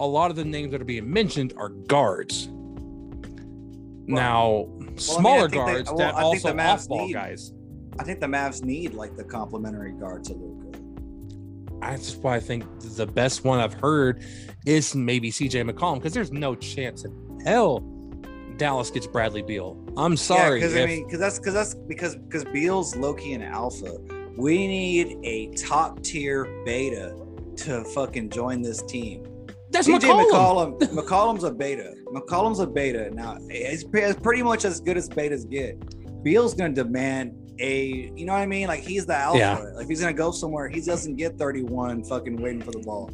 [0.00, 2.48] a lot of the names that are being mentioned are guards.
[2.48, 7.52] Well, now, well, smaller I mean, guards they, well, that also off-ball guys.
[7.98, 10.78] I think the Mavs need like the complementary guard to Luka.
[11.80, 14.24] That's why I think the best one I've heard
[14.66, 17.80] is maybe CJ McCollum because there's no chance in hell
[18.56, 19.82] Dallas gets Bradley Beal.
[19.96, 20.60] I'm sorry.
[20.60, 23.98] because yeah, I mean, because that's because that's because because Beal's Loki and alpha.
[24.36, 27.16] We need a top tier beta
[27.56, 29.26] to fucking join this team.
[29.70, 30.78] That's CJ McCollum.
[30.78, 30.92] McCollum.
[30.92, 31.94] McCollum's a beta.
[32.06, 33.10] McCollum's a beta.
[33.12, 35.78] Now it's, it's pretty much as good as betas get.
[36.22, 38.68] Beal's gonna demand a, you know what I mean?
[38.68, 39.38] Like he's the alpha.
[39.38, 39.58] Yeah.
[39.76, 43.10] Like he's gonna go somewhere, he doesn't get 31 fucking waiting for the ball.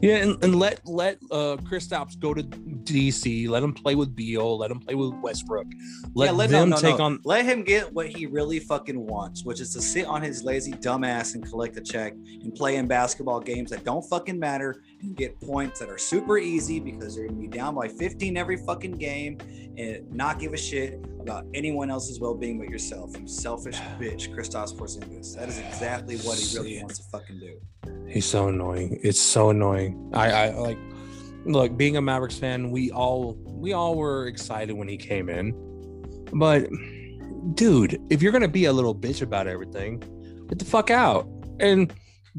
[0.00, 3.48] Yeah, and, and let let uh Kristaps go to DC.
[3.48, 4.58] Let him play with Beal.
[4.58, 5.66] Let him play with Westbrook.
[6.14, 7.04] Let, yeah, let them no, no, take no.
[7.04, 7.20] on.
[7.24, 10.72] Let him get what he really fucking wants, which is to sit on his lazy
[10.72, 15.16] dumbass and collect a check and play in basketball games that don't fucking matter and
[15.16, 18.92] get points that are super easy because they're gonna be down by 15 every fucking
[18.92, 19.38] game
[19.76, 23.16] and not give a shit about anyone else's well-being but yourself.
[23.18, 25.34] You selfish bitch, Kristaps Porzingis.
[25.36, 27.60] That is exactly what he really wants to fucking do.
[28.08, 29.00] He's so annoying.
[29.02, 30.10] It's so annoying.
[30.14, 30.78] I, I like
[31.44, 35.52] look, being a Mavericks fan, we all we all were excited when he came in.
[36.32, 36.68] But
[37.54, 40.00] dude, if you're gonna be a little bitch about everything,
[40.48, 41.26] get the fuck out.
[41.60, 41.92] And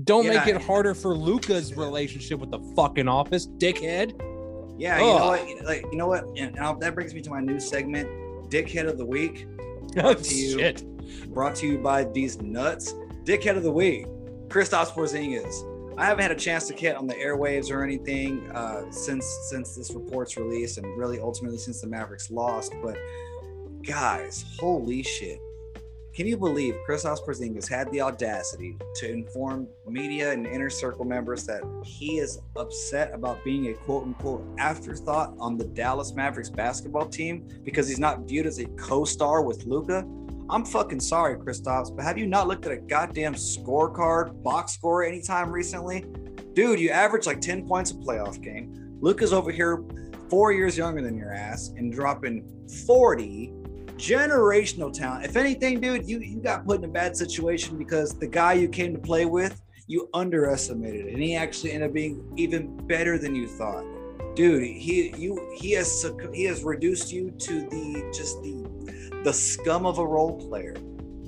[0.04, 0.34] don't Yeah.
[0.46, 4.14] make it harder for Luka's relationship with the fucking office, dickhead.
[4.78, 5.66] Yeah, you know what?
[5.66, 6.26] Like, you know what?
[6.38, 8.08] And now that brings me to my new segment,
[8.52, 9.48] Dickhead of the Week,
[9.98, 10.60] Oh, to you.
[10.60, 10.84] shit.
[11.34, 12.94] brought to you by these nuts.
[13.24, 14.06] Dickhead of the Week,
[14.50, 15.52] Kristaps Porzingis.
[15.98, 19.76] I haven't had a chance to get on the airwaves or anything uh, since since
[19.76, 22.72] this report's released, and really ultimately since the Mavericks lost.
[22.84, 22.98] But
[23.82, 25.40] guys, holy shit!
[26.14, 31.46] Can you believe Kristaps Porzingis had the audacity to inform media and inner circle members
[31.46, 37.08] that he is upset about being a quote unquote afterthought on the Dallas Mavericks basketball
[37.08, 40.08] team because he's not viewed as a co-star with Luka?
[40.50, 45.04] I'm fucking sorry, Kristaps, but have you not looked at a goddamn scorecard, box score
[45.04, 46.06] anytime recently?
[46.54, 48.98] Dude, you average like 10 points a playoff game.
[49.02, 49.84] Luka's over here
[50.30, 52.48] four years younger than your ass and dropping
[52.86, 53.52] 40
[53.98, 55.26] generational talent.
[55.26, 58.70] If anything, dude, you, you got put in a bad situation because the guy you
[58.70, 63.36] came to play with, you underestimated, and he actually ended up being even better than
[63.36, 63.84] you thought.
[64.38, 69.88] Dude, he you he has he has reduced you to the just the the scum
[69.88, 70.76] of a role player.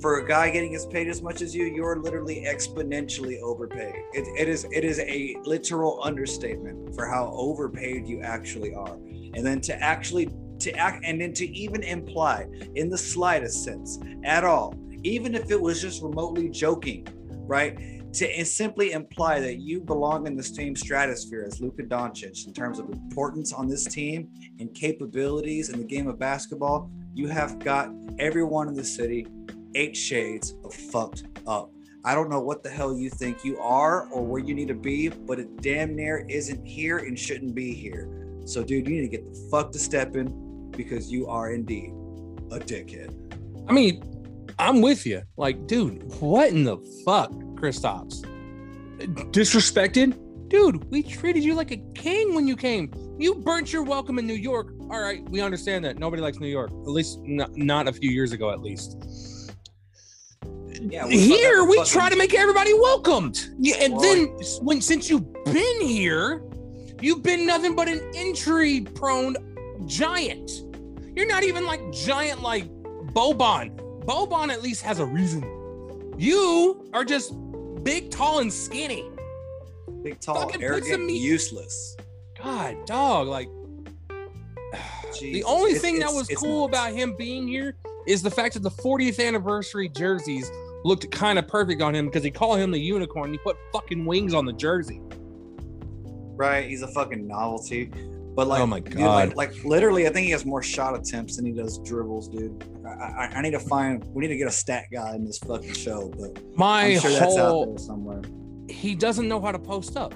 [0.00, 3.96] For a guy getting as paid as much as you, you're literally exponentially overpaid.
[4.12, 8.94] It, it is it is a literal understatement for how overpaid you actually are.
[9.34, 12.46] And then to actually to act and then to even imply
[12.76, 17.08] in the slightest sense at all, even if it was just remotely joking,
[17.48, 17.99] right?
[18.14, 22.80] To simply imply that you belong in the same stratosphere as Luka Doncic in terms
[22.80, 27.90] of importance on this team and capabilities in the game of basketball, you have got
[28.18, 29.26] everyone in the city
[29.74, 31.70] eight shades of fucked up.
[32.04, 34.74] I don't know what the hell you think you are or where you need to
[34.74, 38.08] be, but it damn near isn't here and shouldn't be here.
[38.46, 41.90] So, dude, you need to get the fuck to stepping because you are indeed
[42.50, 43.14] a dickhead.
[43.68, 44.02] I mean,
[44.58, 45.22] I'm with you.
[45.36, 48.24] Like, dude, what in the fuck, Kristaps?
[49.32, 50.18] Disrespected?
[50.48, 52.92] Dude, we treated you like a king when you came.
[53.18, 54.72] You burnt your welcome in New York.
[54.90, 55.98] All right, we understand that.
[55.98, 56.70] Nobody likes New York.
[56.70, 58.96] At least not, not a few years ago, at least.
[60.80, 63.50] Yeah, Here, we fucking- try to make everybody welcomed.
[63.58, 64.00] Yeah, and Boy.
[64.02, 64.26] then
[64.62, 66.42] when since you've been here,
[67.00, 69.36] you've been nothing but an injury prone
[69.86, 70.50] giant.
[71.14, 72.64] You're not even like giant like
[73.14, 73.76] Boban.
[74.04, 75.44] Boban at least has a reason.
[76.18, 77.34] You are just
[77.82, 79.08] big, tall, and skinny.
[80.02, 81.96] big, tall, fucking arrogant, meat- useless.
[82.42, 83.28] God, dog.
[83.28, 83.48] Like
[85.20, 86.78] the only thing that was cool nuts.
[86.78, 90.50] about him being here is the fact that the 40th anniversary jerseys
[90.84, 93.30] looked kind of perfect on him because he called him the unicorn.
[93.32, 95.00] He put fucking wings on the jersey.
[96.36, 96.66] right?
[96.66, 97.90] He's a fucking novelty.
[98.34, 99.34] But like, Oh my dude, God.
[99.34, 102.64] like, like literally, I think he has more shot attempts than he does dribbles, dude.
[102.86, 104.04] I, I, I need to find.
[104.14, 107.10] We need to get a stat guy in this fucking show, but My I'm sure
[107.10, 108.22] that's out whole there somewhere.
[108.68, 110.14] he doesn't know how to post up.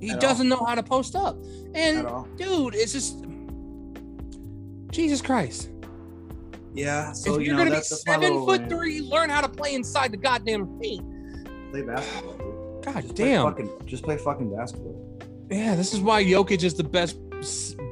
[0.00, 1.36] He At doesn't know how to post up.
[1.74, 3.24] And dude, it's just
[4.90, 5.70] Jesus Christ.
[6.74, 7.12] Yeah.
[7.12, 10.12] So if you you're know, gonna be seven foot three, learn how to play inside
[10.12, 11.04] the goddamn paint.
[11.70, 12.32] Play basketball.
[12.36, 12.84] Dude.
[12.84, 13.44] God Just play damn.
[13.44, 15.11] fucking, just play fucking basketball.
[15.50, 17.18] Yeah, this is why Jokic is the best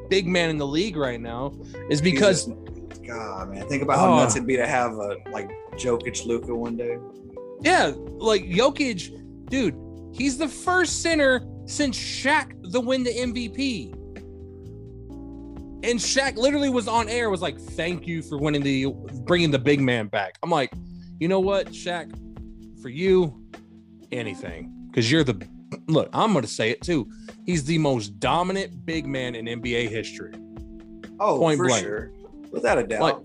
[0.08, 1.52] big man in the league right now.
[1.90, 2.46] Is because
[3.06, 4.16] God, man, think about how Oh.
[4.16, 6.96] nuts it'd be to have a like Jokic, Luka one day.
[7.62, 9.10] yeah, like Jokic,
[9.50, 9.76] dude,
[10.12, 13.92] he's the first center since Shaq to win the MVP.
[15.82, 18.86] And Shaq literally was on air, was like, "Thank you for winning the
[19.24, 20.72] bringing the big man back." I'm like,
[21.18, 22.10] you know what, Shaq,
[22.82, 23.34] for you,
[24.12, 25.40] anything, because you're the
[25.88, 26.08] look.
[26.12, 27.10] I'm gonna say it too.
[27.46, 30.32] He's the most dominant big man in NBA history.
[31.18, 31.84] Oh, Point for blank.
[31.84, 32.10] sure,
[32.50, 33.00] without a doubt.
[33.02, 33.16] Like,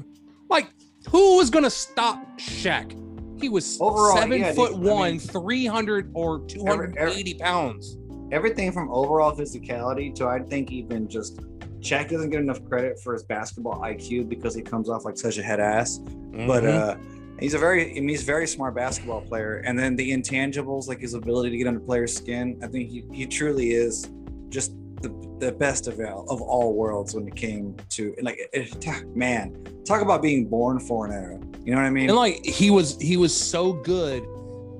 [0.49, 0.67] like
[1.09, 3.01] who was gonna stop Shaq?
[3.41, 7.97] He was Overall, seven yeah, foot dude, I one, mean- 300 or 280 pounds.
[8.31, 11.39] everything from overall physicality to I think even just
[11.81, 15.37] Shaq doesn't get enough credit for his basketball IQ because he comes off like such
[15.37, 15.99] a head ass.
[15.99, 16.67] But Mhm.
[16.73, 16.95] uh
[17.39, 19.57] he's a very I mean, he's a very smart basketball player.
[19.65, 23.03] And then the intangibles, like his ability to get under players' skin, I think he,
[23.11, 24.09] he truly is
[24.49, 29.15] just the, the best of all, of all worlds when it came to like it,
[29.15, 31.39] man, talk about being born for an era.
[31.63, 32.09] You know what I mean?
[32.09, 34.25] and like he was he was so good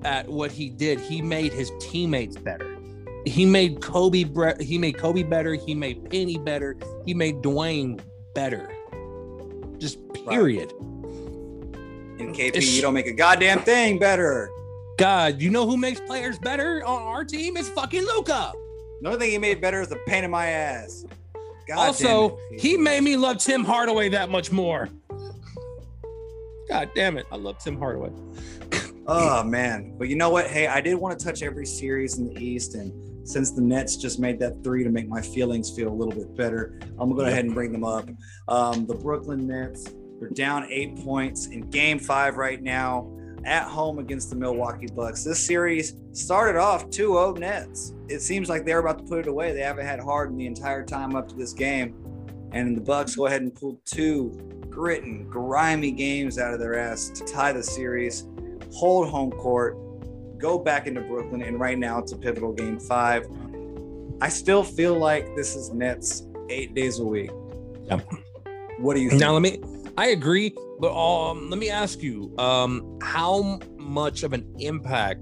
[0.04, 1.00] at what he did.
[1.00, 2.78] He made his teammates better.
[3.26, 5.56] He made Kobe bre- he made Kobe better.
[5.56, 6.78] He made Penny better.
[7.06, 8.00] He made Dwyane
[8.36, 8.72] better.
[9.80, 10.72] Just period.
[12.20, 14.50] In KP, it's- you don't make a goddamn thing better.
[14.98, 17.58] God, you know who makes players better on our team?
[17.58, 18.54] It's fucking Luka.
[19.02, 21.06] The only thing he made better is the pain in my ass.
[21.68, 22.62] God also, it.
[22.62, 24.88] he made me love Tim Hardaway that much more.
[26.70, 27.26] God damn it.
[27.32, 28.12] I love Tim Hardaway.
[29.08, 29.94] Oh man.
[30.00, 30.48] But you know what?
[30.48, 32.92] Hey, I did want to touch every series in the East and
[33.28, 36.36] since the Nets just made that three to make my feelings feel a little bit
[36.36, 38.10] better, I'm gonna go ahead and bring them up.
[38.48, 39.86] Um, the Brooklyn Nets,
[40.20, 43.12] they're down eight points in game five right now
[43.46, 45.24] at home against the Milwaukee Bucks.
[45.24, 47.94] This series started off 2-0 Nets.
[48.08, 49.54] It seems like they're about to put it away.
[49.54, 51.96] They haven't had Harden the entire time up to this game.
[52.52, 54.32] And the Bucks go ahead and pull two
[54.70, 58.28] gritting, grimy games out of their ass to tie the series,
[58.74, 59.78] hold home court,
[60.38, 63.26] go back into Brooklyn, and right now it's a pivotal game five.
[64.22, 67.32] I still feel like this is Nets eight days a week.
[67.84, 68.08] Yep.
[68.80, 69.22] What do you think?
[69.22, 69.62] Now let me
[69.98, 75.22] I agree, but um let me ask you, um, how much of an impact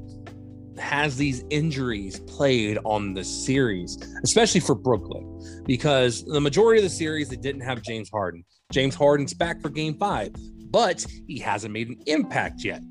[0.77, 5.63] has these injuries played on the series, especially for Brooklyn?
[5.65, 8.43] Because the majority of the series they didn't have James Harden.
[8.71, 10.31] James Harden's back for game five,
[10.71, 12.81] but he hasn't made an impact yet.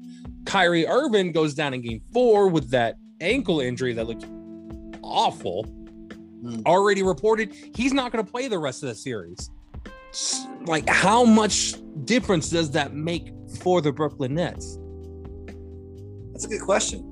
[0.45, 4.27] Kyrie Irving goes down in game four with that ankle injury that looked
[5.03, 5.65] awful.
[6.45, 6.65] Mm.
[6.67, 9.51] Already reported he's not going to play the rest of the series.
[10.65, 14.79] Like, how much difference does that make for the Brooklyn Nets?
[16.33, 17.09] That's a good question.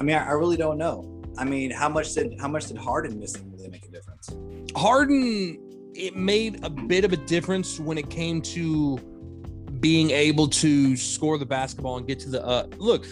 [0.00, 1.22] I mean, I, I really don't know.
[1.38, 4.30] I mean, how much did how much did Harden missing really make a difference?
[4.74, 5.58] Harden,
[5.94, 8.98] it made a bit of a difference when it came to
[9.80, 13.06] being able to score the basketball and get to the uh look.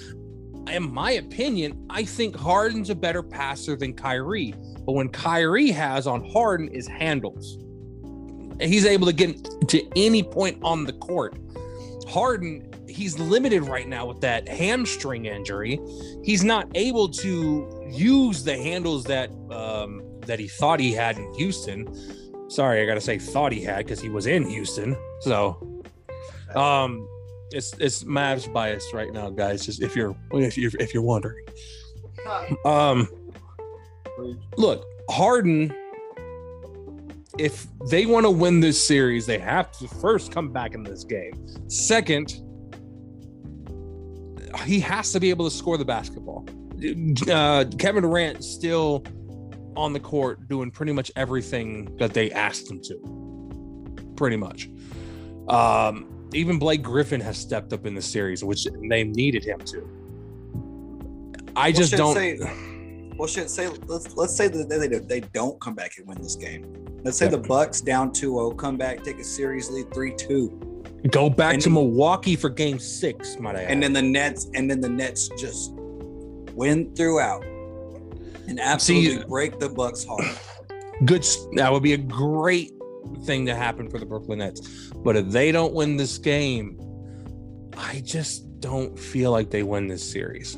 [0.70, 4.54] In my opinion, I think Harden's a better passer than Kyrie.
[4.86, 7.58] But when Kyrie has on Harden is handles.
[8.60, 11.36] He's able to get to any point on the court.
[12.06, 15.80] Harden, he's limited right now with that hamstring injury.
[16.22, 21.32] He's not able to use the handles that um, that he thought he had in
[21.34, 21.88] Houston.
[22.50, 24.96] Sorry, I gotta say thought he had because he was in Houston.
[25.20, 25.82] So,
[26.54, 27.08] um,
[27.50, 29.64] it's it's Mavs bias right now, guys.
[29.66, 31.44] Just if you're if you're if you're wondering.
[32.64, 33.08] Um,
[34.56, 35.74] look, Harden.
[37.38, 41.04] If they want to win this series, they have to first come back in this
[41.04, 41.46] game.
[41.68, 42.40] Second,
[44.64, 46.46] he has to be able to score the basketball.
[47.30, 49.04] Uh, Kevin Durant still
[49.76, 54.14] on the court doing pretty much everything that they asked him to.
[54.16, 54.68] Pretty much.
[55.48, 59.88] Um, even Blake Griffin has stepped up in the series, which they needed him to.
[61.56, 62.14] I just don't.
[62.14, 62.38] Say,
[63.16, 63.50] well, shit.
[63.50, 64.86] Say let's let's say that they,
[65.20, 66.72] they don't come back and win this game.
[67.04, 67.32] Let's say Yeah.
[67.32, 71.70] the Bucks down 2-0, come back, take a series lead 3-2, Go back And- to
[71.70, 73.70] Milwaukee for game six, might I add.
[73.72, 75.72] and then the Nets and then the Nets just
[76.54, 77.44] win throughout
[78.48, 80.24] and absolutely break the Bucks heart.
[81.04, 82.72] good that would be a great
[83.24, 84.90] thing to happen for the Brooklyn Nets.
[84.96, 86.78] But if they don't win this game,
[87.76, 90.56] I just don't feel like they win this series.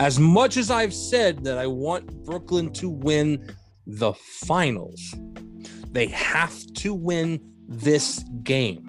[0.00, 3.54] As much as I've said that I want Brooklyn to win
[3.86, 5.14] the finals,
[5.92, 8.88] they have to win this game.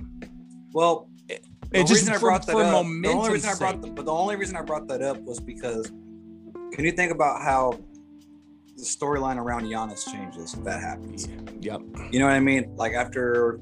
[0.74, 1.43] Well, It
[1.74, 3.88] the just reason I for- brought that for up, the only reason I brought, the,
[3.89, 5.88] but the only reason I brought that up was because
[6.74, 7.78] can you think about how
[8.78, 11.28] the storyline around Giannis changes if that happens?
[11.60, 11.82] Yep.
[12.12, 12.74] You know what I mean?
[12.78, 13.60] Like after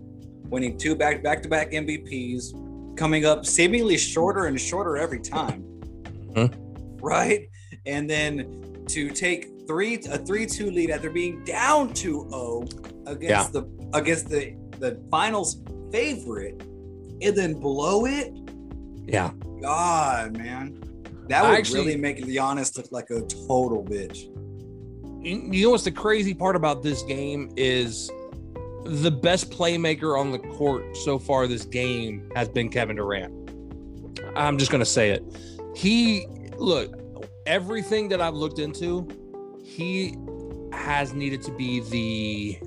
[0.49, 2.53] winning two back back to back MVPs,
[2.95, 5.63] coming up seemingly shorter and shorter every time,
[6.35, 6.53] Mhm.
[7.01, 7.47] Right?
[7.85, 13.63] And then to take three a three two lead after being down 2-0 against the
[13.93, 16.62] against the the finals favorite,
[17.21, 18.33] and then blow it.
[19.05, 19.31] Yeah.
[19.62, 20.81] God, man,
[21.27, 24.25] that would actually- really make Giannis look like a total bitch.
[25.23, 28.09] You you know what's the crazy part about this game is
[28.85, 33.33] the best playmaker on the court so far this game has been Kevin Durant.
[34.35, 35.23] I'm just gonna say it.
[35.75, 36.25] He
[36.59, 36.95] look
[37.45, 39.07] everything that I've looked into,
[39.63, 40.15] he
[40.73, 42.59] has needed to be the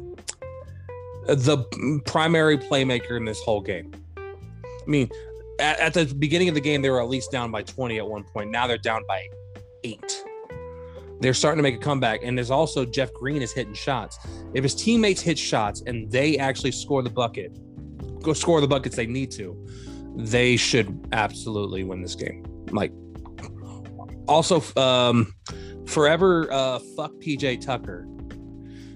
[1.34, 3.92] the primary playmaker in this whole game.
[4.16, 5.08] I mean,
[5.60, 8.06] at, at the beginning of the game, they were at least down by 20 at
[8.06, 8.50] one point.
[8.50, 9.28] Now they're down by
[9.84, 10.24] eight
[11.22, 12.20] they're starting to make a comeback.
[12.22, 14.18] And there's also Jeff Green is hitting shots.
[14.54, 17.56] If his teammates hit shots and they actually score the bucket,
[18.22, 19.56] go score the buckets they need to,
[20.16, 22.44] they should absolutely win this game.
[22.70, 22.92] Like,
[24.28, 25.34] also, um,
[25.86, 28.06] forever uh, fuck PJ Tucker.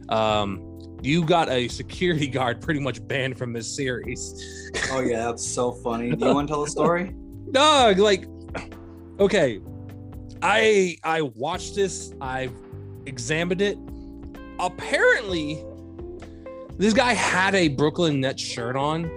[0.08, 4.70] Um, you got a security guard pretty much banned from this series.
[4.90, 6.10] Oh yeah, that's so funny.
[6.10, 7.14] Do you want to tell the story?
[7.52, 8.26] Dog, like,
[9.20, 9.60] okay,
[10.42, 12.12] I I watched this.
[12.20, 12.52] I've
[13.06, 13.78] examined it.
[14.58, 15.62] Apparently,
[16.76, 19.10] this guy had a Brooklyn Nets shirt on,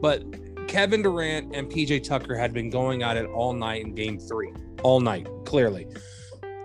[0.00, 0.24] but
[0.68, 4.52] Kevin Durant and PJ Tucker had been going at it all night in game three,
[4.82, 5.86] all night, clearly.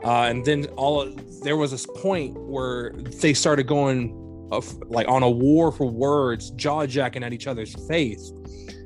[0.06, 1.06] Uh, and then all
[1.44, 6.52] there was this point where they started going of, like on a war for words,
[6.52, 8.32] jaw jacking at each other's face.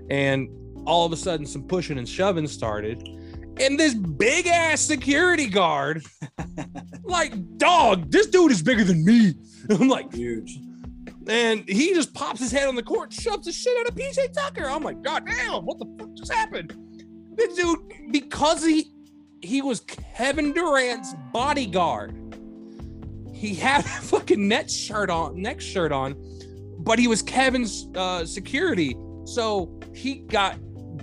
[0.10, 0.50] And
[0.88, 3.08] all of a sudden, some pushing and shoving started.
[3.60, 6.04] And this big ass security guard,
[7.04, 9.36] like, dog, this dude is bigger than me.
[9.70, 10.58] I'm like, Huge.
[11.28, 14.34] and he just pops his head on the court, shoves the shit out of PJ
[14.34, 14.66] Tucker.
[14.68, 16.76] I'm like, God damn, what the fuck just happened?
[17.36, 17.80] This dude,
[18.12, 18.92] because he
[19.42, 22.16] he was Kevin Durant's bodyguard.
[23.34, 26.16] He had a fucking net shirt on, neck shirt on,
[26.80, 28.96] but he was Kevin's uh, security.
[29.26, 30.58] So he got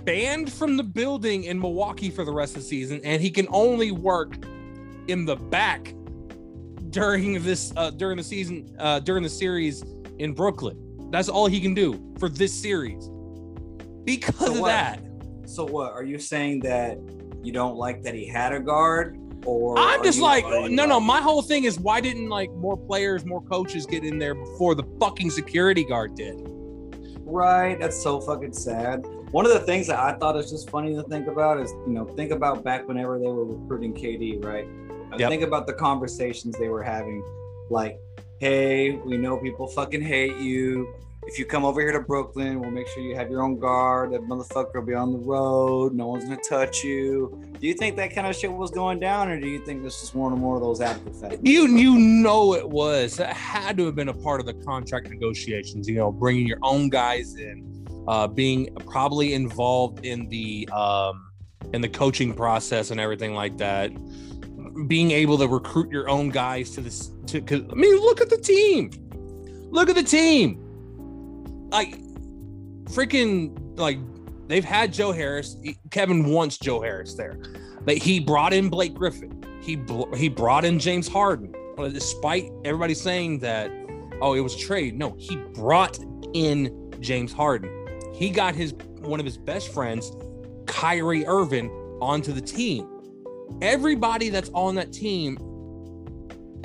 [0.05, 3.47] banned from the building in Milwaukee for the rest of the season, and he can
[3.51, 4.35] only work
[5.07, 5.93] in the back
[6.91, 9.83] during this uh, during the season uh, during the series
[10.19, 10.77] in Brooklyn.
[11.11, 13.09] That's all he can do for this series.
[14.05, 14.67] Because So of what?
[14.67, 15.01] that,
[15.45, 15.91] So what?
[15.91, 16.97] Are you saying that
[17.43, 20.99] you don't like that he had a guard, or I'm just like, no, no.
[20.99, 24.75] My whole thing is why didn't like more players, more coaches get in there before
[24.75, 26.35] the fucking security guard did?
[27.21, 27.79] Right.
[27.79, 29.05] That's so fucking sad.
[29.31, 31.93] One of the things that I thought is just funny to think about is, you
[31.93, 34.65] know, think about back whenever they were recruiting KD, right?
[35.13, 35.29] Uh, Yep.
[35.29, 37.23] Think about the conversations they were having.
[37.69, 37.99] Like,
[38.39, 40.93] hey, we know people fucking hate you.
[41.29, 44.13] If you come over here to Brooklyn, we'll make sure you have your own guard.
[44.13, 45.93] That motherfucker will be on the road.
[45.93, 47.39] No one's gonna touch you.
[47.59, 50.01] Do you think that kind of shit was going down, or do you think this
[50.01, 51.37] is one or more of those after?
[51.43, 53.17] You you know it was.
[53.17, 55.87] That had to have been a part of the contract negotiations.
[55.87, 61.31] You know, bringing your own guys in, uh, being probably involved in the um,
[61.73, 63.91] in the coaching process and everything like that.
[64.87, 67.11] Being able to recruit your own guys to this.
[67.27, 68.89] To, I mean, look at the team.
[69.69, 70.65] Look at the team.
[71.69, 71.99] Like,
[72.85, 73.99] freaking like
[74.47, 75.55] they've had Joe Harris.
[75.91, 77.39] Kevin wants Joe Harris there.
[77.81, 79.43] But he brought in Blake Griffin.
[79.61, 79.79] He
[80.15, 81.53] he brought in James Harden.
[81.77, 83.71] Despite everybody saying that,
[84.21, 84.97] oh, it was a trade.
[84.97, 85.97] No, he brought
[86.33, 87.87] in James Harden.
[88.13, 90.11] He got his one of his best friends,
[90.65, 91.69] Kyrie Irving,
[92.01, 92.87] onto the team.
[93.61, 95.37] Everybody that's on that team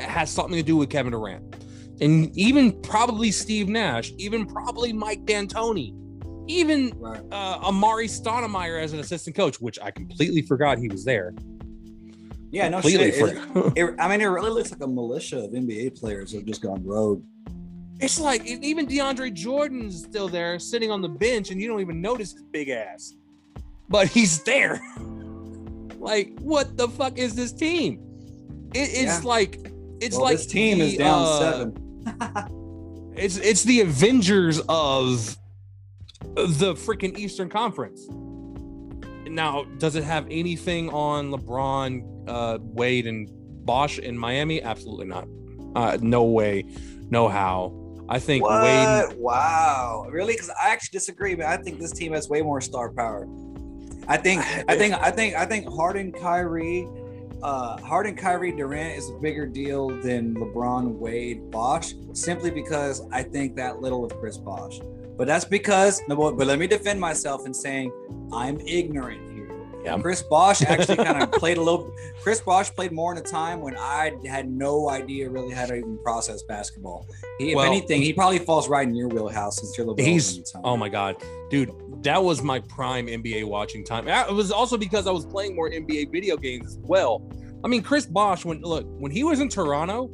[0.00, 1.63] has something to do with Kevin Durant.
[2.01, 5.95] And even probably Steve Nash, even probably Mike D'Antoni,
[6.49, 7.20] even Right.
[7.30, 11.34] uh, Amar'e Stoudemire as an assistant coach, which I completely forgot he was there.
[12.51, 13.36] Yeah, no completely shit.
[13.36, 16.47] It- It, I mean, it really looks like a militia of NBA players who have
[16.47, 17.22] just gone rogue.
[18.01, 22.01] It's like even DeAndre Jordan's still there, sitting on the bench, and you don't even
[22.01, 23.14] notice his big ass,
[23.88, 24.80] but he's there.
[25.99, 28.01] like, what the fuck is this team?
[28.74, 29.28] It, it's Yeah.
[29.28, 29.70] like
[30.01, 31.84] it's Well, like this team the, is down uh, seven.
[33.16, 35.36] It's it's the Avengers of
[36.34, 38.09] the freaking Eastern Conference.
[39.28, 43.28] Now, does it have anything on LeBron, uh, Wade, and
[43.64, 44.62] Bosh in Miami?
[44.62, 45.28] Absolutely not.
[45.76, 46.64] Uh, no way,
[47.09, 47.72] no how.
[48.09, 48.62] I think What?
[48.62, 49.16] Wade.
[49.18, 50.34] Wow, really?
[50.34, 51.46] Because I actually disagree, man.
[51.48, 53.28] I think this team has way more star power.
[54.09, 56.86] I think, I think, I think, I think Harden, Kyrie,
[57.45, 63.22] uh, Harden, Kyrie, Durant is a bigger deal than LeBron, Wade, Bosh, simply because I
[63.22, 64.80] think that little of Chris Bosh.
[65.16, 67.92] But that's because, but let me defend myself in saying
[68.32, 69.34] I'm ignorant.
[69.85, 69.99] Yeah.
[69.99, 71.95] Chris Bosh actually kind of played a little.
[72.22, 75.74] Chris Bosh played more in a time when I had no idea really how to
[75.76, 77.07] even process basketball.
[77.39, 80.01] He, if Well- anything, he probably falls right in your wheelhouse since you're LeBron.
[80.01, 80.62] He's in time.
[80.64, 81.16] oh my god,
[81.51, 81.70] dude,
[82.03, 84.09] that was my prime NBA watching time.
[84.09, 87.30] It was also because I was playing more NBA video games as well.
[87.64, 90.11] I mean, Chris Bosh, when look when he was in Toronto,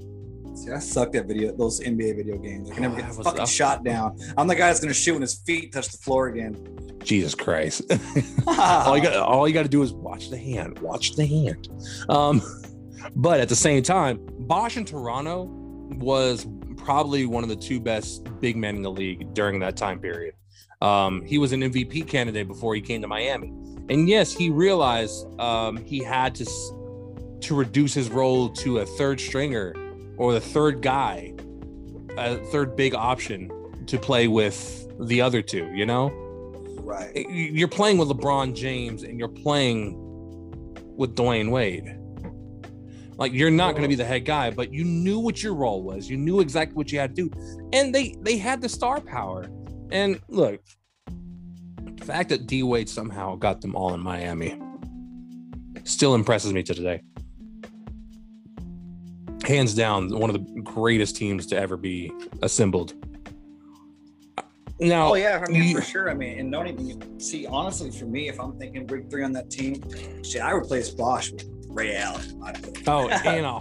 [0.55, 2.71] See, I sucked at video those NBA video games.
[2.71, 4.19] I can never Oh, get was- fucking shot down.
[4.37, 6.57] I'm the guy that's gonna shoot when his feet touch the floor again.
[7.05, 7.83] Jesus Christ.
[8.47, 11.69] all you got all you got to do is watch the hand watch the hand.
[12.09, 12.43] Um
[13.17, 15.45] but at the same time bosh in toronto
[15.97, 16.47] was
[16.77, 20.35] probably one of the two best big men in the league during that time period.
[20.83, 23.49] Um he was an mvp candidate before he came to miami.
[23.89, 26.73] And yes he realized um he had to s-
[27.41, 29.75] to reduce his role to a third stringer
[30.19, 31.33] or the third guy
[32.19, 33.51] a third big option
[33.87, 36.11] to play with the other two you know
[36.91, 37.13] right.
[37.15, 39.95] Eh, you're playing with LeBron James and you're playing
[40.97, 41.97] with Dwyane Wade.
[43.17, 45.83] Like you're not going to be the head guy, but you knew what your role
[45.83, 46.09] was.
[46.09, 49.47] You knew exactly what you had to do, and they they had the star power.
[49.91, 50.63] And look,
[51.07, 54.59] the fact that D Wade somehow got them all in Miami
[55.85, 57.03] still impresses me to today.
[59.45, 62.13] Hands down, one of the greatest teams to ever be
[62.43, 62.95] assembled.
[64.81, 66.11] Now, Oh yeah, I mean you- for sure.
[66.11, 69.33] I mean, and don't even see honestly for me, if I'm thinking big three on
[69.33, 69.83] that team,
[70.25, 72.43] shit, I replace Bosh with Ray Allen.
[72.87, 73.61] Oh, and uh,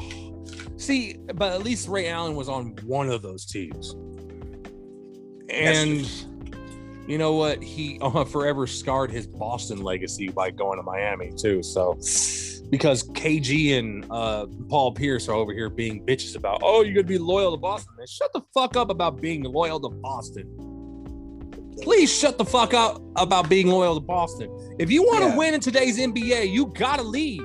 [0.78, 3.96] see, but at least Ray Allen was on one of those teams,
[5.50, 6.10] and
[7.08, 7.62] you know what?
[7.62, 11.62] He uh, forever scarred his Boston legacy by going to Miami too.
[11.64, 11.96] So,
[12.70, 17.08] because KG and uh, Paul Pierce are over here being bitches about, oh, you're gonna
[17.08, 17.94] be loyal to Boston.
[17.98, 20.69] Man, shut the fuck up about being loyal to Boston.
[21.82, 24.50] Please shut the fuck up about being loyal to Boston.
[24.80, 25.38] If you want to Yeah.
[25.38, 27.42] win in today's NBA, you gotta leave.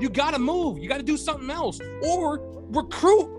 [0.00, 0.78] You gotta move.
[0.78, 3.30] You gotta do something else, or recruit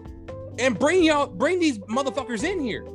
[0.60, 2.86] and bring y'all bring these motherfuckers in here.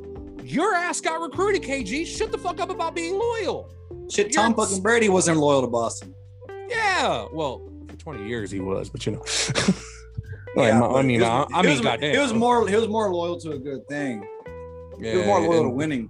[0.43, 2.05] Your ass got recruited, KG.
[2.05, 3.69] Shut the fuck up about being loyal.
[4.11, 6.13] Shit, Tom You're- fucking Brady wasn't loyal to Boston.
[6.69, 7.25] Yeah.
[7.31, 9.23] Well, for 20 years he was, but you know.
[10.55, 12.13] Like, Yeah, I but mean, I, was- I he mean, was, goddamn.
[12.13, 12.67] He was more.
[12.67, 14.23] He was more loyal to a good thing.
[14.99, 16.07] Yeah, he was more loyal to winning.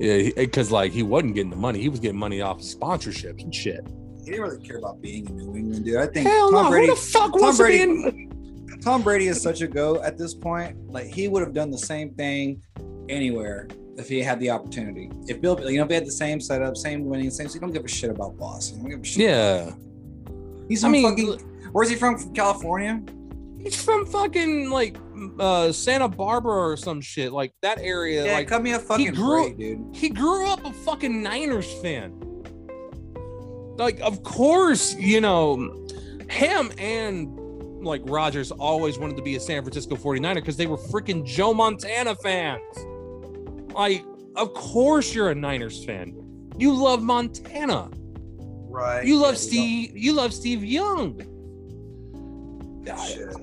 [0.00, 1.80] Yeah, because eh, like he wasn't getting the money.
[1.80, 3.86] He was getting money off of sponsorships and shit.
[4.24, 5.96] He didn't really care about being in New England, dude.
[5.96, 6.70] I think Hell Tom no.
[6.70, 6.88] Brady.
[6.88, 8.28] Who the fuck Tom wants to be Brady-
[8.72, 8.80] in?
[8.80, 10.76] Tom Brady is such a go at this point.
[10.90, 12.60] Like he would have done the same thing
[13.08, 15.10] anywhere if he had the opportunity.
[15.28, 17.48] If Bill, you know, if he had the same setup, same winning, same.
[17.48, 18.78] So you don't give a shit about Boston.
[18.78, 19.22] You don't give a shit.
[19.22, 19.70] Yeah.
[20.68, 21.50] he's I from mean, fucking.
[21.72, 22.18] Where's he from?
[22.18, 23.02] From California?
[23.60, 24.96] He's from fucking like
[25.40, 27.32] uh Santa Barbara or some shit.
[27.32, 28.26] Like that area.
[28.26, 29.94] Yeah, like cut me a fucking grew- break, dude.
[29.94, 32.12] he grew up a fucking Niners fan.
[33.76, 35.86] Like, of course, you know,
[36.30, 37.36] him and
[37.84, 41.52] like Rodgers always wanted to be a San Francisco 49er because they were freaking Joe
[41.52, 42.62] Montana fans.
[43.74, 44.04] Like,
[44.36, 46.14] of course you're a Niners fan.
[46.56, 47.90] You love Montana.
[48.38, 49.04] Right.
[49.04, 49.96] You love Steve.
[49.96, 51.20] You love Steve Young.
[53.06, 53.34] Shit.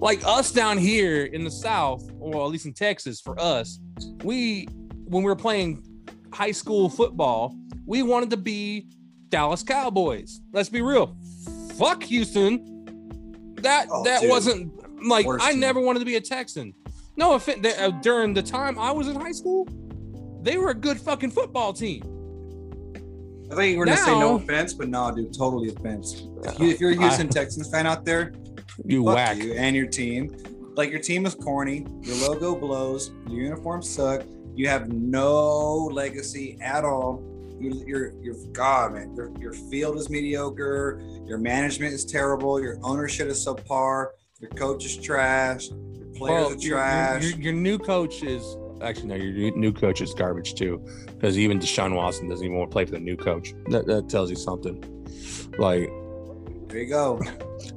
[0.00, 3.78] Like us down here in the South, or at least in Texas, for us,
[4.22, 4.66] we
[5.06, 5.82] when we were playing
[6.32, 7.54] high school football,
[7.86, 8.88] we wanted to be
[9.28, 10.40] Dallas Cowboys.
[10.52, 11.16] Let's be real.
[11.78, 13.54] Fuck Houston.
[13.62, 14.30] That Oh, that dude.
[14.30, 15.60] wasn't like Worst I team.
[15.60, 16.74] never wanted to be a Texan.
[17.16, 17.66] No offense.
[17.78, 19.68] uh, during the time I was in high school,
[20.42, 22.02] they were a good fucking football team.
[23.50, 26.26] I think you were gonna say no offense, but no, dude, totally offense.
[26.44, 28.32] If, you, if you're a Houston Texans fan out there,
[28.84, 29.36] You fuck whack.
[29.38, 30.34] you and your team.
[30.76, 31.86] Like your team is corny.
[32.02, 33.12] Your logo blows.
[33.28, 34.22] Your uniforms suck.
[34.56, 37.22] You have no legacy at all.
[37.60, 39.14] Your your your God, man.
[39.16, 41.00] Your, your field is mediocre.
[41.26, 42.60] Your management is terrible.
[42.60, 44.08] Your ownership is subpar.
[44.40, 45.68] Your coach is trash.
[45.70, 47.22] Your players are your- your- trash.
[47.24, 49.14] Your, your new coach is actually no.
[49.14, 52.72] Your new- new coach is garbage too, because even Deshaun Watson doesn't even want to
[52.72, 53.54] play for the new coach.
[53.70, 54.82] That, that tells you something.
[55.58, 55.88] Like
[56.74, 57.20] there you go.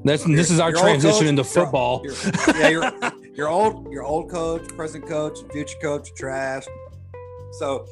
[0.03, 2.03] that's this is our transition coach- into football.
[2.03, 2.13] your-
[2.57, 2.91] yeah, your
[3.35, 6.65] your old your old coach, present coach, future coach, trash.
[7.59, 7.85] So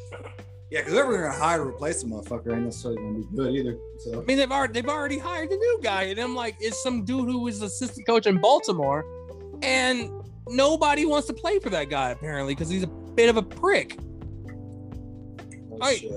[0.71, 3.55] yeah, because whoever they're gonna hire to replace the motherfucker ain't necessarily gonna be good
[3.55, 3.77] either.
[3.99, 6.81] So I mean, they've already they've already hired the new guy, and I'm like, it's
[6.81, 9.05] some dude who was assistant coach in Baltimore,
[9.61, 10.09] and
[10.49, 13.97] nobody wants to play for that guy apparently because he's a bit of a prick.
[15.71, 16.11] oh, I- shit.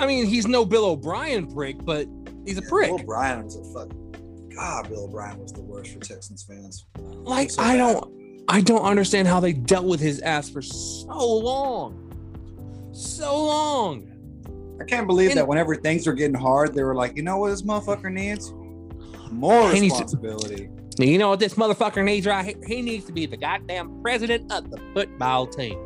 [0.00, 2.06] I mean, he's no Bill O'Brien prick, but
[2.44, 2.86] he's a Yeah, prick.
[2.88, 3.88] Bill O'Brien was a fuck.
[4.58, 6.84] God, Bill O'Brien was the worst for Texans fans.
[6.98, 11.06] Like So I don't I don't understand how they dealt with his ass for so
[11.38, 12.90] long.
[12.92, 14.10] So long.
[14.80, 17.36] I can't believe And- that whenever things were getting hard, they were like, you know
[17.38, 18.52] what this motherfucker needs?
[19.30, 20.68] More He needs to- responsibility.
[20.98, 22.56] You know what this motherfucker needs right here?
[22.66, 25.78] He needs to be the goddamn president of the football team.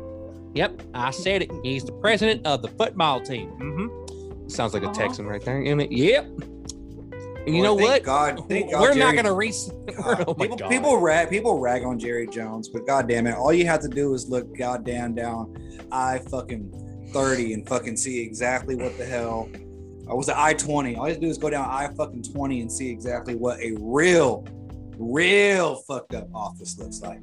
[0.55, 1.51] Yep, I said it.
[1.63, 3.49] He's the president of the football team.
[3.59, 4.47] Mm-hmm.
[4.49, 4.91] Sounds like a.
[4.91, 5.61] Texan right there.
[5.61, 5.91] isn't it?
[5.91, 6.27] Yep.
[7.45, 8.03] And you know what?
[8.03, 9.51] God, thank God We're Jerry- not gonna re.
[9.97, 10.69] God, oh people, God.
[10.69, 13.89] people rag people rag on Jerry Jones, but god damn it, all you have to
[13.89, 15.53] do is look goddamn down
[15.91, 19.49] I fucking 30 and fucking see exactly what the hell
[20.09, 20.95] I was at I 20.
[20.95, 23.59] All you have to do is go down I fucking 20 and see exactly what
[23.59, 24.45] a real,
[24.97, 27.19] real fucked up office looks like.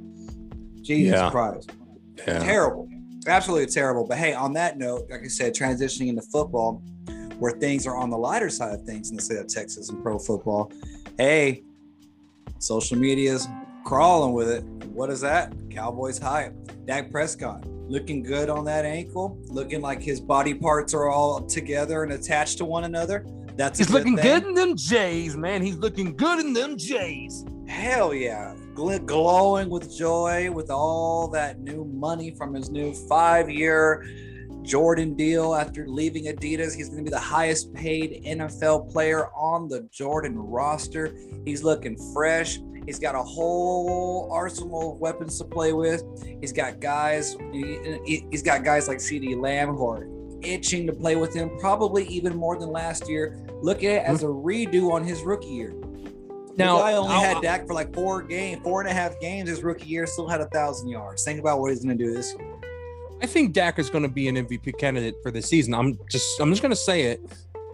[0.82, 1.30] Jesus Yeah.
[1.30, 1.72] Christ.
[2.26, 2.38] Yeah.
[2.40, 2.88] Terrible.
[3.26, 4.06] Absolutely terrible.
[4.06, 6.82] But hey, on that note, like I said, transitioning into football,
[7.40, 10.02] where things are on the lighter side of things in the state of Texas and
[10.02, 10.70] pro football.
[11.18, 11.64] Hey,
[12.58, 13.48] social media's
[13.84, 14.62] crawling with it.
[14.92, 15.52] What is that?
[15.70, 16.54] Cowboys hype.
[16.86, 22.04] Dak Prescott looking good on that ankle, looking like his body parts are all together
[22.04, 23.26] and attached to one another.
[23.56, 24.24] That's He's looking thing.
[24.24, 25.60] good in them Jays, man.
[25.62, 27.44] He's looking good in them Jays.
[27.66, 28.54] Hell yeah.
[28.74, 34.06] Gl- glowing with joy with all that new money from his new five year
[34.62, 36.74] Jordan deal after leaving Adidas.
[36.74, 41.14] He's going to be the highest paid NFL player on the Jordan roster.
[41.44, 42.58] He's looking fresh.
[42.86, 46.02] He's got a whole arsenal of weapons to play with.
[46.40, 47.36] He's got guys.
[47.52, 50.08] he- He's got guys like CeeDee Lamb who are
[50.42, 53.46] itching to play with him, probably even more than last year.
[53.62, 54.44] Look at it as a hmm.
[54.46, 55.74] redo on his rookie year.
[56.56, 59.48] Now, I only I'll- had Dak for like four game, four and a half games
[59.48, 60.06] his rookie year.
[60.06, 61.24] Still had a thousand yards.
[61.24, 62.69] Think about what he's going to do this year.
[63.22, 65.74] I think Dak is going to be an MVP candidate for this season.
[65.74, 67.20] I'm just I'm just going to say it.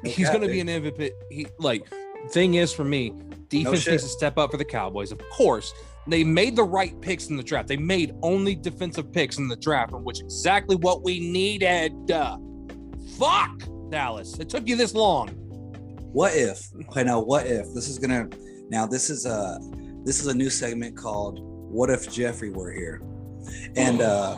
[0.04, 1.10] He's cap, going to be an MVP.
[1.30, 1.86] He like
[2.30, 3.12] thing is for me,
[3.48, 3.92] defense shit.
[3.92, 5.12] needs to step up for the Cowboys.
[5.12, 5.72] Of course,
[6.06, 7.68] they made the right picks in the draft.
[7.68, 12.10] They made only defensive picks in the draft, which exactly what we needed.
[12.10, 12.38] Uh,
[13.18, 14.38] fuck Dallas.
[14.38, 15.28] It took you this long.
[16.12, 16.60] What if?
[16.88, 18.28] Okay, now what if this is gonna?
[18.68, 19.60] Now this is a
[20.04, 23.02] this is a new segment called "What if Jeffrey were here?"
[23.76, 24.36] And uh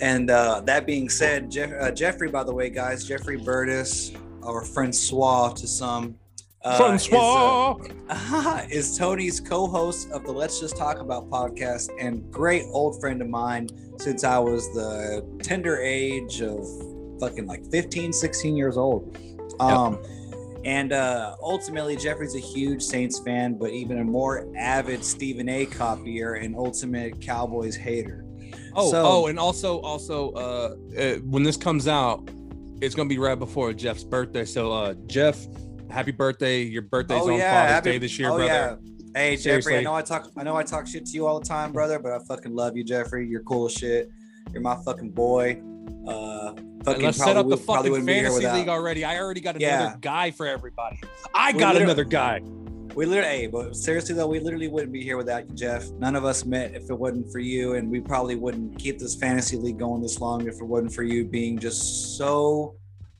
[0.00, 4.64] and uh that being said, Jeff, uh, Jeffrey, by the way, guys, Jeffrey Burtis, or
[4.64, 6.16] Francois to some,
[6.64, 7.76] uh, Francois.
[7.80, 13.00] is, uh, is Tony's co-host of the Let's Just Talk About podcast and great old
[13.00, 13.68] friend of mine
[13.98, 16.66] since I was the tender age of
[17.20, 19.16] fucking like 15, 16 years old.
[19.60, 20.02] Um,
[20.64, 25.66] and uh, ultimately, Jeffrey's a huge Saints fan, but even a more avid Stephen A.
[25.66, 28.24] copier and ultimate Cowboys hater.
[28.76, 32.28] Oh, So- oh, and also, also, uh, uh, when this comes out,
[32.80, 34.44] it's gonna be right before Jeff's birthday.
[34.44, 35.46] So, uh, Jeff,
[35.90, 36.62] happy birthday!
[36.62, 38.52] Your birthday's on Father's happy- Day this year, oh, brother.
[38.52, 38.76] yeah.
[39.16, 39.76] Hey Jeffrey, Seriously.
[39.78, 42.00] I know I talk I know I talk shit to you all the time, brother,
[42.00, 43.28] but I fucking love you, Jeffrey.
[43.28, 44.10] You're cool as shit.
[44.52, 45.62] You're my fucking boy.
[46.08, 46.54] Uh
[46.84, 49.04] fucking let's set up the would- fucking wouldn't be here fantasy league already.
[49.04, 49.94] I already got another Yeah.
[50.00, 50.98] guy for everybody.
[51.32, 52.40] I got another guy.
[52.94, 55.90] We literally, hey, but seriously though, we literally wouldn't be here without you, Jeff.
[55.92, 59.14] None of us met if it wasn't for you, and we probably wouldn't keep this
[59.16, 62.76] fantasy league going this long if it wasn't for you being just so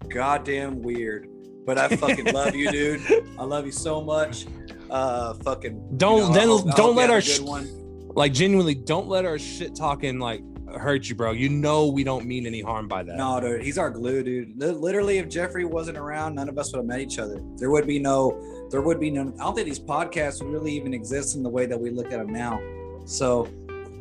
[0.08, 1.28] goddamn weird.
[1.66, 3.00] But I fucking love you, dude.
[3.38, 4.46] I love you so much.
[4.90, 5.96] Uh, fucking.
[5.96, 7.68] Don't- you know, then- hope- I don't let our sh- one.
[8.14, 10.40] Like genuinely, don't let our shit talking like
[10.78, 11.32] hurt you, bro.
[11.32, 13.16] You know we don't mean any harm by that.
[13.16, 14.56] No, dude, he's our glue, dude.
[14.56, 17.40] Literally, if Jeffrey wasn't around, none of us would have met each other.
[17.56, 19.32] There would be no, there would be no.
[19.38, 22.06] I don't think these podcasts would really even exist in the way that we look
[22.06, 22.60] at them now.
[23.04, 23.46] So,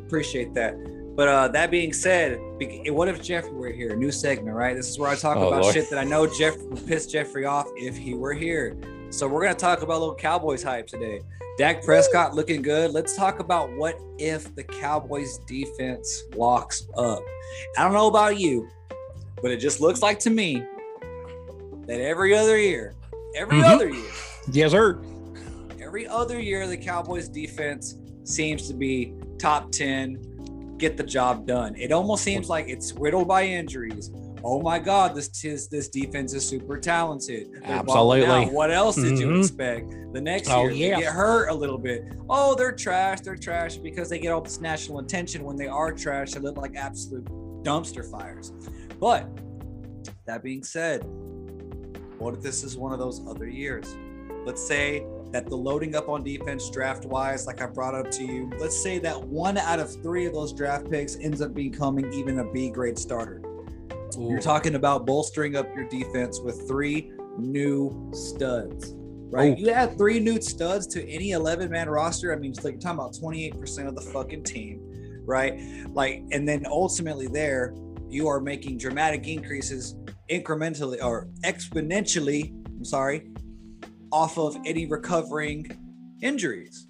[0.04, 0.74] appreciate that.
[1.14, 2.40] But uh, that being said,
[2.88, 3.94] what if Jeffrey were here?
[3.94, 4.74] New segment, right?
[4.74, 5.74] This is where I talk Oh, about Lord.
[5.74, 8.76] shit that I know Jeff would piss Jeffrey off if he were here.
[9.10, 11.20] So we're gonna talk about a little Cowboys hype today.
[11.56, 12.90] Dak Prescott looking good.
[12.90, 17.22] Let's talk about what if the Cowboys defense locks up.
[17.78, 18.68] I don't know about you,
[19.40, 20.64] but it just looks like to me
[21.86, 22.92] that every other year,
[23.34, 23.64] every Mhm.
[23.74, 24.10] other year,
[24.52, 25.00] Yes, sir.
[25.80, 30.18] every other year, the Cowboys defense seems to be top 10,
[30.78, 31.74] get the job done.
[31.76, 34.10] It almost seems like it's riddled by injuries.
[34.46, 37.48] Oh my God, this this, this defense is super talented.
[37.52, 38.46] They're Absolutely.
[38.46, 39.38] What else did you Mhm.
[39.40, 39.90] expect?
[40.12, 40.96] The next Oh, year, yeah.
[40.96, 42.04] they get hurt a little bit.
[42.28, 43.20] Oh, they're trash.
[43.22, 45.44] They're trash because they get all this national attention.
[45.44, 47.24] When they are trash, they look like absolute
[47.62, 48.52] dumpster fires.
[49.00, 49.26] But
[50.26, 51.06] that being said,
[52.24, 53.98] what if this is one of those other years?
[54.46, 58.24] Let's say that the loading up on defense draft wise, like I brought up to
[58.24, 62.10] you, let's say that one out of three of those draft picks ends up becoming
[62.14, 63.42] even a B grade starter.
[64.18, 68.94] You're talking about bolstering up your defense with three new studs,
[69.30, 69.54] right?
[69.58, 69.60] Oh.
[69.60, 72.32] You add three new studs to any 11 man roster.
[72.32, 74.80] I mean, it's like you're talking about 28% of the fucking team,
[75.26, 75.60] right?
[75.92, 77.74] Like, and then ultimately there,
[78.08, 79.96] you are making dramatic increases
[80.30, 83.30] incrementally or exponentially, I'm sorry,
[84.12, 85.66] off of any recovering
[86.22, 86.86] injuries.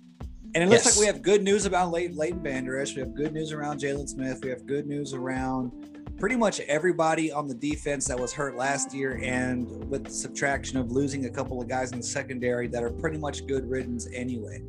[0.55, 0.97] And it looks Yes.
[0.97, 2.95] like we have good news about Leighton, Leighton Vander Esch.
[2.95, 4.41] We have good news around Jaylon Smith.
[4.45, 5.73] We have good news around
[6.17, 9.19] pretty much everybody on the defense that was hurt last year.
[9.21, 12.91] And with the subtraction of losing a couple of guys in the secondary that are
[12.91, 14.63] pretty much good riddance anyway.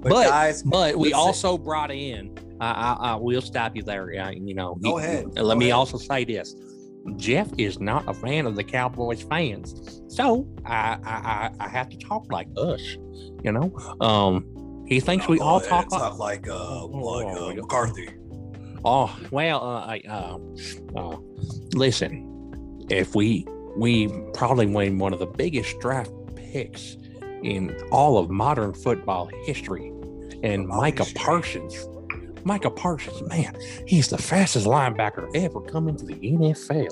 [0.00, 2.30] But, But- guys, But we also brought in.
[2.58, 4.10] I, I, I will stop you there.
[4.14, 4.76] Yeah, you know.
[4.76, 5.26] Go ahead.
[5.34, 5.74] Let Go me ahead.
[5.74, 6.54] also say this:
[7.16, 11.88] Jeff is not a fan of the Cowboys fans, so I, I, I, I have
[11.90, 12.82] to talk like us.
[13.42, 15.90] You know, um, he thinks we all talk.
[15.90, 18.08] like, like uh, like, uh, McCarthy.
[18.84, 20.38] Oh well, uh, I, uh,
[20.96, 21.16] uh,
[21.74, 22.32] listen.
[22.88, 23.46] If we
[23.76, 26.96] we probably win one of the biggest draft picks
[27.42, 29.92] in all of modern football history,
[30.42, 31.20] and Micah history.
[31.20, 31.88] Parsons,
[32.46, 33.56] Micah Parsons, man,
[33.88, 36.88] he's the fastest linebacker ever come into the NFL.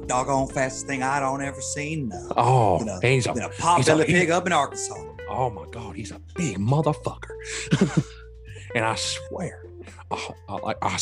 [0.00, 2.08] The doggone fastest thing I don't ever seen.
[2.08, 2.32] No.
[2.34, 4.94] Oh, a- he's a Been a pot he's a- belly pig up in Arkansas.
[5.28, 7.34] Oh my God, he's a big motherfucker.
[8.74, 9.66] and I swear,
[10.10, 10.98] I, I, I,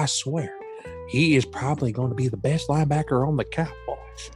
[0.00, 0.56] I swear,
[1.10, 4.30] he is probably going to be the best linebacker on the Cowboys.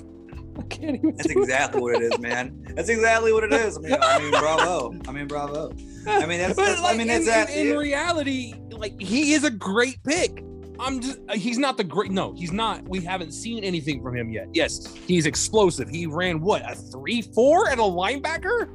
[0.58, 1.16] I can't even.
[1.16, 1.42] That's do it.
[1.42, 2.64] exactly what it is, man.
[2.74, 3.76] That's exactly what it is.
[3.78, 4.94] I mean, I mean, bravo.
[5.08, 5.72] I mean, bravo.
[6.06, 7.50] I mean, that's, that's I mean, that's in, that.
[7.50, 10.44] in, in reality, like he is a great pick.
[10.78, 12.82] I'm just uh, he's not the great no, he's not.
[12.88, 14.48] We haven't seen anything from him yet.
[14.52, 15.88] Yes, he's explosive.
[15.88, 18.68] He ran what a three four at a linebacker?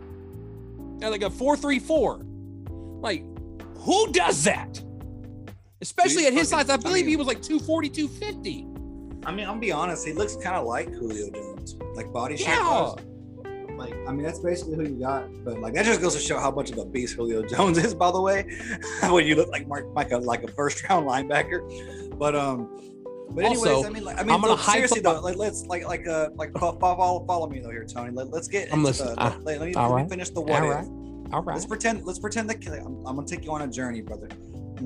[1.01, 2.21] Yeah, like a four three four.
[2.69, 3.23] Like,
[3.79, 4.81] who does that?
[5.81, 6.69] Especially Dude, at his fucking- size.
[6.69, 8.65] I I believe he was like 240, 250.
[9.25, 10.05] I mean, I'm gonna be honest.
[10.05, 12.47] He looks kind of like Julio Jones, like body shape.
[12.47, 12.93] Yeah.
[13.75, 15.29] Like, I mean, that's basically who you got.
[15.45, 17.93] But like, that just goes to show how much of a beast Julio Jones is.
[17.93, 18.45] By the way,
[19.09, 22.17] when you look like Mark, like a like a first round linebacker.
[22.17, 22.69] But um,
[23.31, 25.37] but anyways, Also, I mean, like, I mean, I'm gonna look, hype seriously though, like
[25.37, 28.11] let's like like uh like fo- fo- follow follow me though here, Tony.
[28.11, 29.15] Let, let's get I'm into listening.
[29.15, 30.85] the, Ah, let, let me, let me finish the what All right.
[31.31, 31.53] All right.
[31.53, 32.05] Let's pretend.
[32.05, 34.27] Let's pretend that I'm, I'm gonna take you on a journey, brother.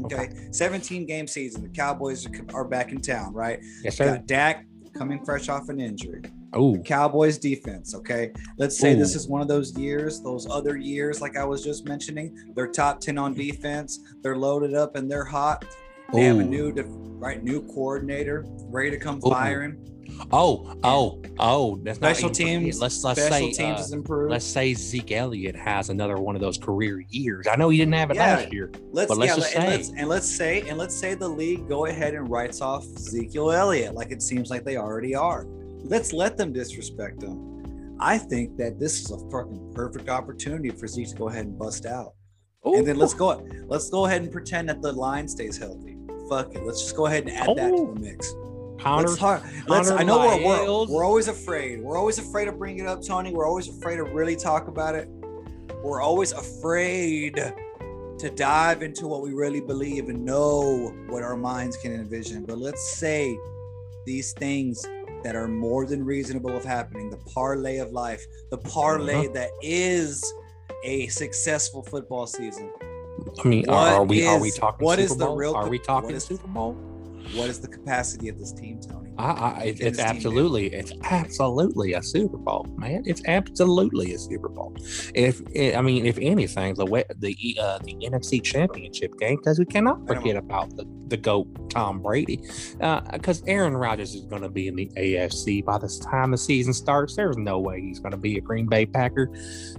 [0.06, 1.64] Okay, 17 game season.
[1.64, 3.60] The Cowboys are, are back in town, right?
[3.84, 4.06] Yes, sir.
[4.06, 6.22] Got Dak coming fresh off an injury.
[6.54, 7.96] Oh, Cowboys defense.
[7.96, 11.64] Okay, let's say this is one of those years, those other years, like I was
[11.64, 12.54] just mentioning.
[12.56, 14.00] They're top 10 on defense.
[14.22, 15.66] They're loaded up and they're hot.
[16.14, 16.72] They have a new,
[17.18, 19.32] right, new coordinator ready to come Ooh.
[19.32, 19.93] firing.
[20.32, 21.78] Oh, oh, oh.
[21.84, 22.82] That's not Special even- teams.
[22.82, 23.98] Let's let's say teams uh,
[24.30, 27.48] let's say Zeke Elliott has another one of those career years.
[27.48, 28.38] I know he didn't have it Yeah.
[28.38, 28.72] last year.
[28.92, 31.28] Let's, But let's yeah, just and say- let's and let's say and let's say the
[31.28, 35.46] league go ahead and writes off Ezekiel Elliott like it seems like they already are.
[35.84, 37.96] Let's let them disrespect him.
[38.00, 41.58] I think that this is a fucking perfect opportunity for Zeke to go ahead and
[41.58, 42.14] bust out.
[42.66, 45.98] And then let's go let's go ahead and pretend that the line stays healthy.
[46.30, 46.64] Fuck it.
[46.64, 47.94] Let's just go ahead and add that to Oh.
[47.94, 48.34] the mix.
[48.84, 49.08] Connor.
[49.08, 49.44] Let's talk.
[49.68, 51.82] Let's, I know we're, we're, we're always afraid.
[51.82, 53.32] We're always afraid to bring it up, Tony.
[53.32, 55.08] We're always afraid to really talk about it.
[55.84, 61.78] We're always afraid to dive into what we really believe and know what our minds
[61.78, 62.46] can envision.
[62.46, 63.38] But let's say
[64.06, 64.86] these things
[65.24, 69.34] that are more than reasonable of happening, the parlay of life, the parlay Uh-huh.
[69.34, 70.24] that is
[70.84, 72.72] a successful football season.
[73.44, 75.36] I mean, are, What are we are we talking what Super is the Bowl?
[75.38, 76.76] real are we talking is- Super Bowl?
[77.34, 79.12] What is the capacity of this team, Tony?
[79.18, 80.04] I, I, it, it's do?
[80.04, 83.04] absolutely, it's absolutely a Super Bowl, man.
[83.06, 84.76] It's absolutely a Super Bowl.
[85.14, 85.42] If
[85.76, 90.06] I mean, if anything, the way the uh, the NFC Championship game, because we cannot
[90.08, 92.42] forget about the the goat Tom Brady,
[93.12, 96.74] because Aaron Rodgers is going to be in the AFC by the time the season
[96.74, 97.16] starts.
[97.16, 99.30] There's no way he's going to be a Green Bay Packer.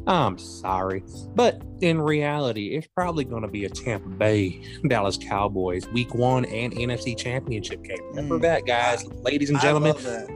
[0.07, 1.03] I'm sorry,
[1.35, 6.45] but in reality, it's probably going to be a Tampa Bay Dallas Cowboys Week One
[6.47, 7.99] and NFC Championship game.
[8.11, 8.43] Remember Mm.
[8.43, 9.95] that, guys, ladies and gentlemen.
[9.99, 10.27] I.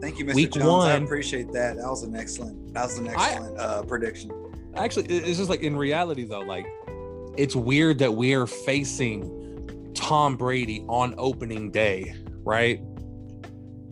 [0.00, 0.34] Thank you, Mr.
[0.34, 0.84] Week Jones.
[0.84, 1.76] I appreciate that.
[1.76, 2.72] That was an excellent.
[2.72, 4.30] That was an I- excellent uh, prediction.
[4.76, 6.64] Actually, it's just like in reality though, like
[7.36, 12.14] it's weird that we are facing Tom Brady on opening day,
[12.44, 12.80] right?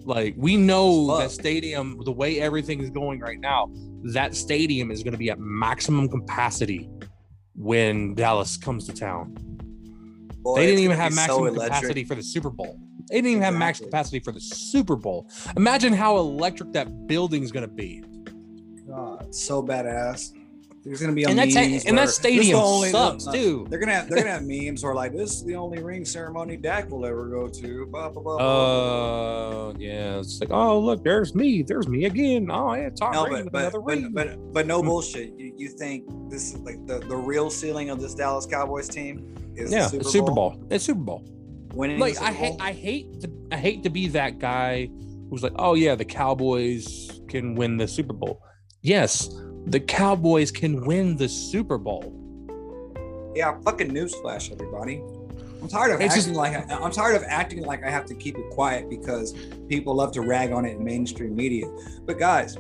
[0.05, 3.71] Like we know that stadium, the way everything is going right now,
[4.15, 6.89] that stadium is going to be at maximum capacity
[7.55, 9.35] when Dallas comes to town.
[10.39, 12.79] Boy, they didn't even have be so maximum capacity for the Super Bowl.
[13.09, 15.29] They didn't even have max capacity for the Super Bowl.
[15.57, 18.03] Imagine how electric that building's going to be.
[18.87, 20.33] God, so badass.
[20.89, 23.67] There's gonna be a And that's memes and that stadium only- sucks uh, too.
[23.69, 26.57] They're gonna have they're gonna have memes where like this is the only ring ceremony
[26.57, 27.87] Dak will ever go to.
[27.87, 28.37] Blah blah blah.
[28.39, 29.69] blah.
[29.69, 32.51] Uh, yeah, it's like, oh look, there's me, there's me again.
[32.51, 34.13] Oh yeah, Tom no, Brady but but, another ring.
[34.13, 35.39] but but but no bullshit.
[35.39, 39.35] You, you think this is like the, the real ceiling of this Dallas Cowboys team
[39.57, 40.65] is yeah, the it's Super Bowl.
[40.71, 41.23] It's Super Bowl.
[41.75, 44.89] Winning Like I hate, I hate to, I hate to be that guy
[45.29, 48.43] who's like, oh yeah, the Cowboys can win the Super Bowl.
[48.81, 49.29] Yes,
[49.71, 52.13] the Cowboys can win the Super Bowl.
[53.35, 55.03] Yeah, fucking newsflash, everybody.
[55.61, 58.07] I'm tired of It's acting just- like I, I'm tired of acting like I have
[58.07, 59.35] to keep it quiet because
[59.69, 61.67] people love to rag on it in mainstream media.
[62.07, 62.57] But guys,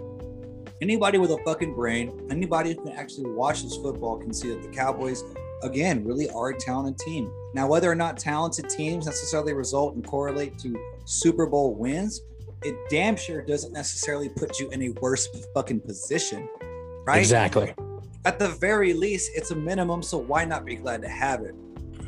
[0.82, 4.62] anybody with a fucking brain, anybody who can actually watch this football can see that
[4.62, 5.22] the Cowboys,
[5.62, 7.32] again, really are a talented team.
[7.54, 12.22] Now, whether or not talented teams necessarily result and correlate to Super Bowl wins,
[12.64, 16.48] it damn sure doesn't necessarily put you in a worse fucking position,
[17.08, 17.18] right?
[17.18, 17.74] Exactly.
[18.26, 20.02] at the very least, it's a minimum.
[20.02, 21.54] So why not be glad to have it?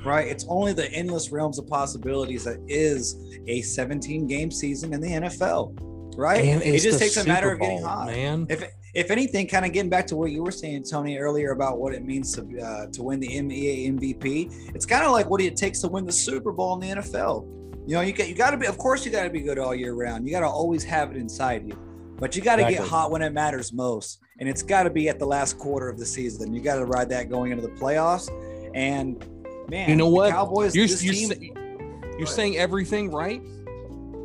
[0.04, 0.28] Right?
[0.28, 5.08] It's only the endless realms of possibilities that is a 17 game season in the
[5.08, 5.78] NFL.
[6.16, 6.44] Right?
[6.44, 8.06] It just takes a matter Super of getting hot.
[8.08, 8.46] man.
[8.50, 11.78] If if anything, kind of getting back to what you were saying, Tony, earlier about
[11.78, 15.40] what it means to uh, to win the NBA MVP, it's kind of like what
[15.40, 17.46] it takes to win the Super Bowl in the NFL.
[17.86, 19.58] You know, you got you got to be, of course, you got to be good
[19.58, 20.26] all year round.
[20.26, 21.78] You got to always have it inside you,
[22.18, 25.08] but you got to get hot when it matters most, and it's got to be
[25.08, 26.52] at the last quarter of the season.
[26.54, 28.28] You got to ride that going into the playoffs,
[28.74, 29.24] and
[29.70, 30.30] man, You know the what?
[30.30, 33.42] Cowboys, You're, you're, team, sa- You're saying everything right.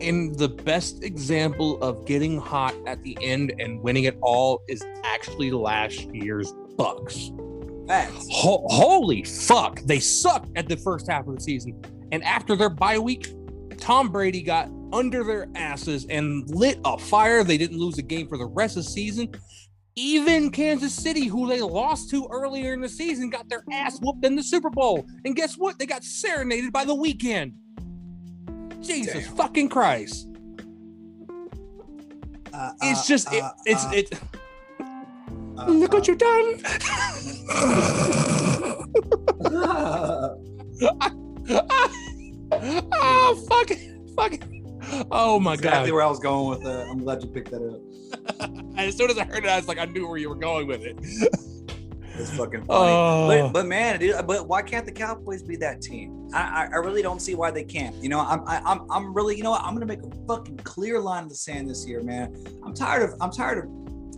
[0.01, 4.83] And the best example of getting hot at the end and winning it all is
[5.05, 7.31] actually last year's Bucs.
[7.87, 8.27] Facts.
[8.31, 11.81] Ho- holy fuck, they sucked at the first half of the season.
[12.11, 13.33] And after their bye week,
[13.77, 17.43] Tom Brady got under their asses and lit a fire.
[17.43, 19.33] They didn't lose a game for the rest of the season.
[19.97, 24.25] Even Kansas City, who they lost to earlier in the season, got their ass whooped
[24.25, 25.05] in the Super Bowl.
[25.23, 25.79] And guess what?
[25.79, 27.53] They got serenaded by the Weeknd.
[28.81, 29.35] Jesus Damn.
[29.37, 30.27] fucking Christ.
[32.53, 34.19] Uh, It's uh, just, it, uh, it's, uh, it.
[35.57, 36.61] uh, Look what you've done.
[39.45, 40.35] uh,
[42.91, 43.79] oh, fuck it.
[44.15, 44.43] Fuck it.
[45.11, 45.55] Oh my exactly God.
[45.55, 46.87] Exactly where I was going with that.
[46.89, 47.79] I'm glad you picked that up.
[48.77, 50.67] As soon as I heard it, I was like, I knew where you were going
[50.67, 50.97] with it.
[51.01, 52.91] It's fucking funny.
[52.91, 53.27] Oh.
[53.27, 56.29] But, but man, dude, but why can't the Cowboys be that team?
[56.33, 57.95] I, I, I really don't see why they can't.
[58.01, 59.63] You know, I'm I, I'm I'm really you know what?
[59.63, 62.35] I'm gonna make a fucking clear line in the sand this year, man.
[62.65, 63.65] I'm tired of I'm tired of.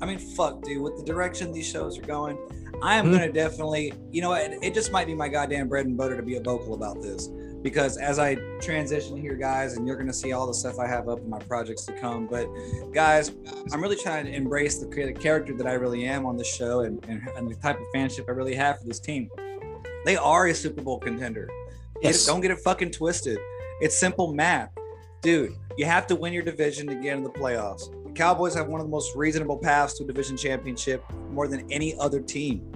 [0.01, 0.81] I mean, fuck, dude.
[0.81, 2.37] With the direction these shows are going,
[2.83, 3.13] I am Hmm.
[3.13, 3.93] gonna definitely.
[4.11, 4.51] You know, what?
[4.61, 7.27] it just might be my goddamn bread and butter to be a vocal about this
[7.61, 11.09] because as I transition here, guys, and you're gonna see all the stuff I have
[11.09, 12.27] up in my projects to come.
[12.27, 12.47] But
[12.93, 13.31] guys,
[13.71, 17.03] I'm really trying to embrace the character that I really am on this show and,
[17.07, 19.29] and, and the type of fanship I really have for this team.
[20.05, 21.49] They are a Super Bowl contender.
[22.01, 22.25] Yes.
[22.25, 23.39] don't get it fucking twisted.
[23.81, 24.71] It's simple math.
[25.21, 27.91] Dude, you have to win your division to get into the playoffs.
[28.05, 31.69] The Cowboys have one of the most reasonable paths to a division championship more than
[31.71, 32.71] any other team.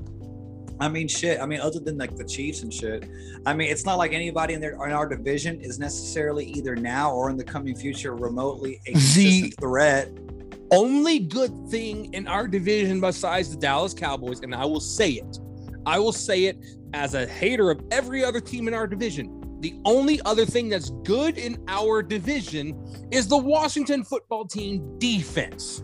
[0.82, 1.40] I mean, shit.
[1.40, 3.08] I mean, other than like the Chiefs and shit.
[3.46, 7.14] I mean, it's not like anybody in their in our division is necessarily either now
[7.14, 10.10] or in the coming future remotely a consistent threat.
[10.72, 15.38] Only good thing in our division besides the Dallas Cowboys, and I will say it.
[15.86, 16.58] I will say it
[16.94, 19.60] as a hater of every other team in our division.
[19.60, 25.84] The only other thing that's good in our division is the Washington football team defense.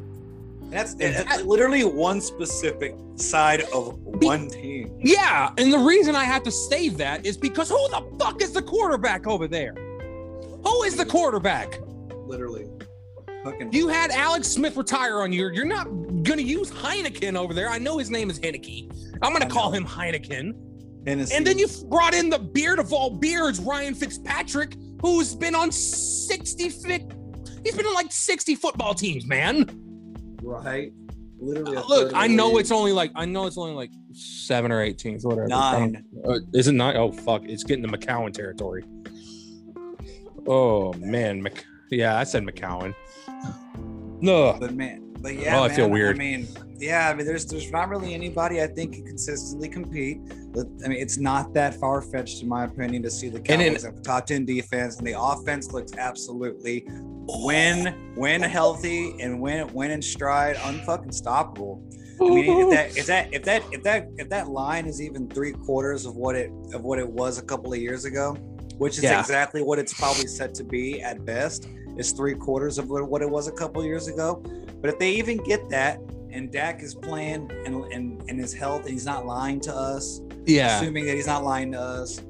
[0.69, 4.99] That's, And that's literally one specific side of one team.
[5.01, 8.51] Yeah, and the reason I have to say that is because who the fuck is
[8.51, 9.73] the quarterback over there?
[9.73, 11.79] Who is the quarterback?
[12.25, 12.67] Literally.
[13.43, 15.49] Fucking You had Alex Smith retire on you.
[15.49, 15.85] You're not
[16.23, 17.69] gonna use Heineken over there.
[17.69, 18.91] I know his name is Heinicke.
[19.21, 20.53] I'm gonna call him Heineken.
[21.07, 21.33] Hennessy.
[21.35, 25.71] And then you brought in the beard of all beards, Ryan Fitzpatrick, who's been on
[25.71, 27.03] 60 fit.
[27.63, 29.86] He's been on like 60 football teams, man.
[30.41, 30.91] Right.
[31.39, 31.75] Literally.
[31.77, 34.97] a Look, I know it's only like I know it's only like seven or eight
[34.97, 35.47] teams, whatever.
[35.47, 36.03] Nine.
[36.27, 36.95] Uh, is it nine?
[36.97, 37.43] Oh fuck!
[37.45, 38.83] It's getting to McCown territory.
[40.47, 42.95] Oh man, Mc- yeah, I said McCown.
[44.19, 46.15] No, But man, but yeah, Oh, I man, feel weird.
[46.15, 46.47] I mean,
[46.79, 50.19] yeah, I mean, there's there's not really anybody I think can consistently compete.
[50.53, 53.43] But, I mean, it's not that far fetched, in my opinion, to see the in-
[53.43, 56.87] Cowboys have the top ten defense, and the offense looks absolutely
[57.27, 61.81] when when healthy and when when in stride, unfucking stoppable.
[62.19, 65.27] I mean, if that if that if that if that if that line is even
[65.29, 68.33] three quarters of what it of what it was a couple of years ago,
[68.77, 69.19] which is Yeah.
[69.19, 71.67] exactly what it's probably set to be at best,
[71.97, 74.41] is three quarters of what it was a couple of years ago.
[74.81, 75.99] But if they even get that,
[76.31, 80.21] and Dak is playing and and and his health, and he's not lying to us,
[80.45, 82.21] yeah, assuming that he's not lying to us.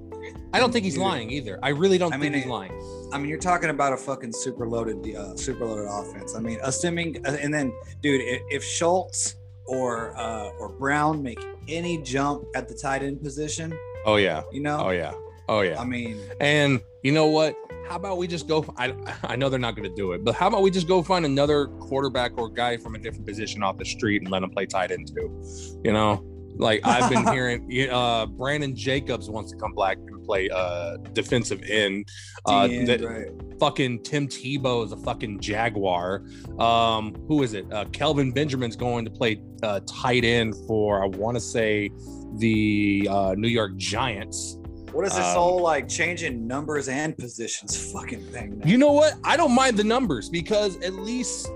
[0.54, 1.04] I don't think he's Dude.
[1.04, 1.60] lying either.
[1.64, 2.72] I really don't I think mean, he's lying.
[3.14, 6.36] I mean, you're talking about a fucking super loaded, uh, super loaded offense.
[6.36, 9.36] I mean, assuming, uh, and then, dude, if, if Schultz
[9.66, 13.78] or uh, or Brown make any jump at the tight end position,
[14.08, 15.14] Oh yeah, you know, oh yeah,
[15.50, 15.80] oh yeah.
[15.80, 17.56] I mean, And you know what?
[17.90, 18.66] How about we just go?
[18.78, 18.94] I
[19.24, 21.26] I know they're not going to do it, but how about we just go find
[21.26, 24.66] another quarterback or guy from a different position off the street and let him play
[24.66, 25.44] tight end too?
[25.84, 26.24] You know,
[26.56, 29.98] like I've been hearing, uh, Brandon Jacobs wants to come back
[30.28, 32.08] play uh defensive end.
[32.46, 33.28] Uh, D-end, that- right.
[33.60, 36.24] fucking Tim Tebow is a fucking Jaguar.
[36.60, 37.66] Um, who is it?
[37.72, 41.90] Uh, Kelvin Benjamin's going to play uh, tight end for I want to say
[42.36, 44.58] the uh, New York Giants.
[44.92, 48.60] What is this um, whole like changing numbers and positions fucking thing?
[48.60, 48.66] now?
[48.66, 49.14] You know what?
[49.24, 51.52] I don't mind the numbers because at least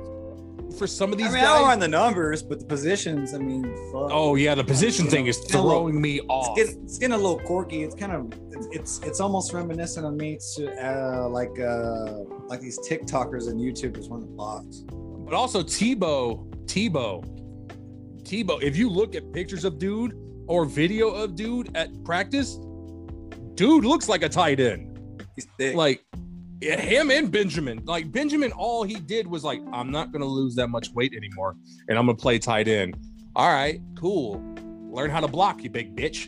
[0.82, 1.58] for some of these I mean, I guys.
[1.60, 3.36] don't mind the numbers, but the positions.
[3.36, 4.10] I mean, fuck.
[4.12, 6.56] oh yeah, the position thing is It's a little- throwing me it's off.
[6.58, 7.84] getting, it's getting a little quirky.
[7.84, 12.62] It's kind of it's it's, it's almost reminiscent of me to uh, like uh, like
[12.62, 14.84] these TikTokers and YouTubers want to box.
[15.26, 17.24] But also Tebow, Tebow,
[18.24, 18.62] Tebow.
[18.64, 20.14] If you look at pictures of dude
[20.48, 22.56] or video of dude at practice,
[23.54, 24.88] dude looks like a tight end.
[25.36, 25.76] He's thick.
[25.76, 26.04] Like
[26.62, 27.82] him and Benjamin.
[27.86, 31.56] Like Benjamin, all he did was like, I'm not gonna lose that much weight anymore,
[31.90, 32.98] and I'm gonna play tight end.
[33.36, 34.42] All right, cool.
[34.92, 36.28] Learn how to block, you big bitch.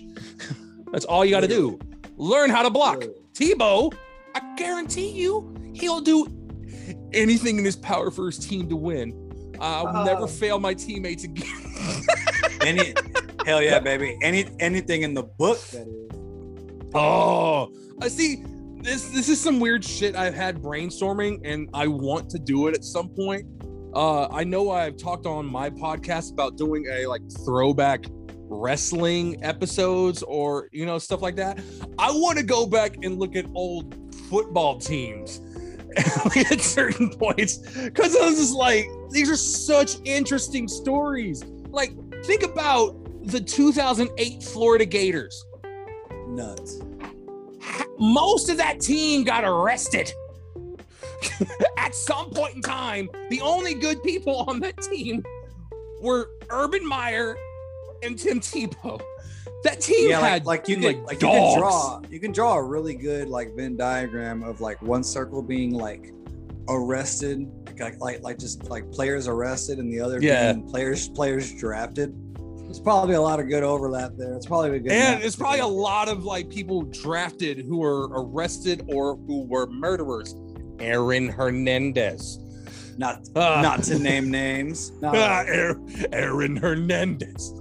[0.92, 1.78] That's all you got to do.
[2.18, 3.04] Learn how to block.
[3.34, 3.94] Tebow,
[4.36, 6.28] I guarantee you, he'll do
[7.14, 9.20] anything in his power for his team to win.
[9.60, 11.52] I'll Uh, never fail my teammates again.
[12.62, 12.94] Any
[13.46, 14.18] hell yeah, baby.
[14.22, 16.90] Any anything in the book that is.
[16.96, 17.70] Oh,
[18.02, 18.44] I see.
[18.84, 22.76] This this is some weird shit I've had brainstorming, and I want to do it
[22.76, 23.46] at some point.
[23.96, 28.04] Uh, I know I've talked on my podcast about doing a like throwback
[28.50, 31.62] wrestling episodes or you know stuff like that.
[31.98, 35.40] I want to go back and look at old football teams
[36.52, 41.42] at certain points because I was just like, these are such interesting stories.
[41.70, 41.94] Like,
[42.26, 45.46] think about the 2008 Florida Gators
[46.28, 46.82] Nuts.
[48.00, 50.12] Most of that team got arrested.
[51.78, 55.24] At some point in time, the only good people on that team
[56.02, 57.38] were Urban Meyer
[58.04, 59.02] and Tim Tebow.
[59.64, 62.32] That team Yeah, had like, like you can like, like you can draw you can
[62.34, 66.12] draw a really good like Venn diagram of like one circle being like
[66.68, 67.50] arrested,
[67.80, 70.52] like like like just like players arrested, and the other Yeah.
[70.54, 72.14] being players players drafted.
[72.74, 74.34] There's probably a lot of good overlap there.
[74.34, 78.08] It's probably a good and it's probably a lot of like people drafted who were
[78.10, 80.36] arrested or who were murderers.
[80.80, 82.40] Aaron Hernandez.
[82.98, 83.62] not Ah.
[83.62, 84.92] not to name names.
[85.02, 87.54] Not- Ah, Aaron, Aaron Hernandez.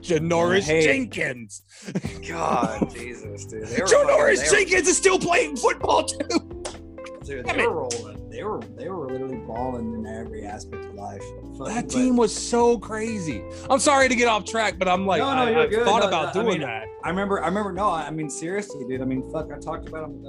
[0.00, 1.62] Janoris Jenkins.
[2.26, 3.66] God, Jesus, dude.
[3.66, 6.26] They were Joe fucking- Norris they were- Jenkins is still playing football too.
[7.22, 8.07] Dude, they were rolling.
[8.38, 11.20] They were they were literally balling in every aspect of life.
[11.58, 13.42] Fucking- That but- team was so crazy.
[13.68, 16.06] I'm sorry to get off track, but I'm like, No, no, I, I've thought No,
[16.08, 16.84] about I doing mean, that.
[17.02, 17.42] I remember.
[17.42, 17.72] I remember.
[17.72, 19.02] No, I mean seriously, dude.
[19.02, 19.48] I mean, fuck.
[19.52, 20.24] I talked about them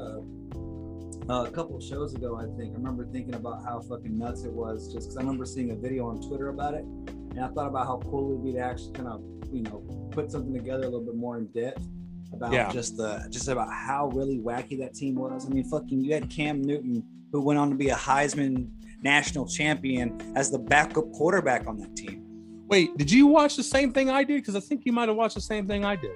[1.30, 2.36] uh, uh, a couple of shows ago.
[2.36, 5.45] I think I remember thinking about how fucking nuts it was, just because I remember
[5.45, 8.43] seeing a video on Twitter about it, and I thought about how cool it would
[8.43, 9.22] be to actually kind of,
[9.53, 11.88] you know, put something together a little bit more in depth
[12.34, 12.72] about Yeah.
[12.72, 15.45] just the just about how really wacky that team was.
[15.45, 18.69] I mean, fucking, you had Cam Newton, who went on to be a Heisman
[19.01, 22.25] national champion as the backup quarterback on that team.
[22.67, 24.41] Wait, did you watch the same thing I did?
[24.41, 26.11] Because I think you might have watched the same thing I did.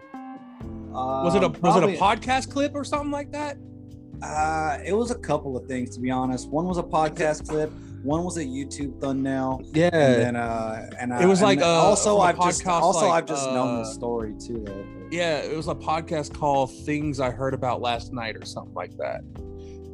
[0.92, 3.58] Was it a Um, was it a podcast clip or something like that?
[4.22, 6.50] Uh, it was a couple of things to be honest.
[6.50, 7.72] One was a podcast clip.
[8.04, 9.62] One was a YouTube thumbnail.
[9.74, 9.86] Yeah.
[9.94, 13.28] And then uh, and It was and like, uh, also I've just also like, I've
[13.28, 14.62] just known the uh, story too.
[14.66, 14.86] Though.
[15.10, 18.96] Yeah, it was a podcast called Things I Heard About Last Night or something like
[18.98, 19.22] that.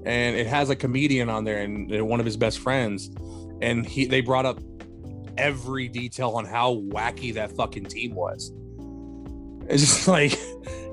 [0.09, 3.11] And it has a comedian on there and and one of his best friends.
[3.61, 4.59] And he they brought up
[5.37, 8.51] every detail on how wacky that fucking team was.
[9.69, 10.37] It's just like,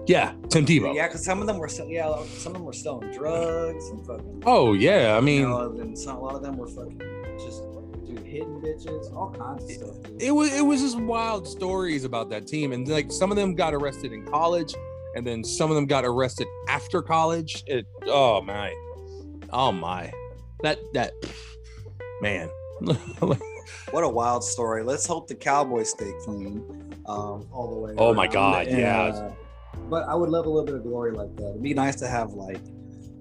[0.06, 0.94] yeah, Tim Tebow.
[0.94, 4.06] Yeah, because some of them were sell- yeah, some of them were selling drugs and
[4.06, 4.42] fucking.
[4.46, 7.00] Oh yeah, I you mean, know, and some, a lot of them were fucking
[7.38, 7.62] just
[8.06, 10.02] dude hitting bitches, all kinds of stuff.
[10.02, 10.22] Dude.
[10.22, 13.54] it was it was just wild stories about that team, and like some of them
[13.54, 14.74] got arrested in college,
[15.16, 17.64] and then some of them got arrested after college.
[17.66, 18.74] It oh my,
[19.52, 20.12] oh my,
[20.62, 21.12] that that
[22.20, 22.48] man.
[23.90, 24.82] what a wild story.
[24.82, 26.62] Let's hope the Cowboys stay clean
[27.06, 27.94] um, all the way.
[27.98, 28.26] Oh my.
[28.26, 29.02] God, And, yeah.
[29.02, 29.32] uh,
[29.88, 31.50] but I would love a little bit of glory like that.
[31.50, 32.60] It'd be nice to have like,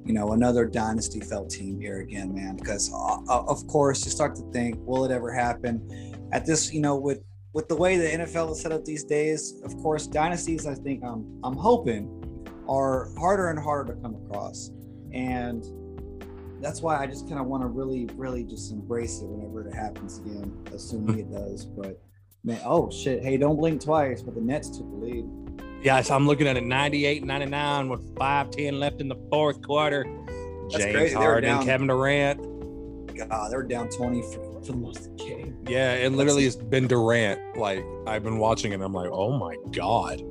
[0.05, 2.57] you know, another dynasty felt team here again, man.
[2.57, 6.29] Because uh, uh, of course, you start to think, will it ever happen?
[6.31, 7.21] At this, you know, with
[7.53, 10.67] with the way the NFL is set up these days, of course, dynasties.
[10.67, 12.21] I think I'm I'm hoping
[12.67, 14.71] are harder and harder to come across,
[15.13, 15.63] and
[16.65, 19.73] that's why I just kind of want to really, really just embrace it whenever it
[19.73, 21.19] happens again, assuming hmm.
[21.19, 21.63] it does.
[21.63, 22.01] But
[22.43, 23.23] man, oh shit!
[23.23, 24.23] Hey, don't blink twice.
[24.23, 25.25] But the Nets took the lead.
[25.83, 30.03] Yeah, so I'm looking at it 98 99 with 5 left in the fourth quarter.
[30.71, 31.13] That's James crazy.
[31.13, 32.41] Harden, down- Kevin Durant.
[33.15, 35.57] God, they were down twenty for, for the most of the game.
[35.67, 37.57] Yeah, it literally has been Durant.
[37.57, 40.21] Like I've been watching and I'm like, oh my god.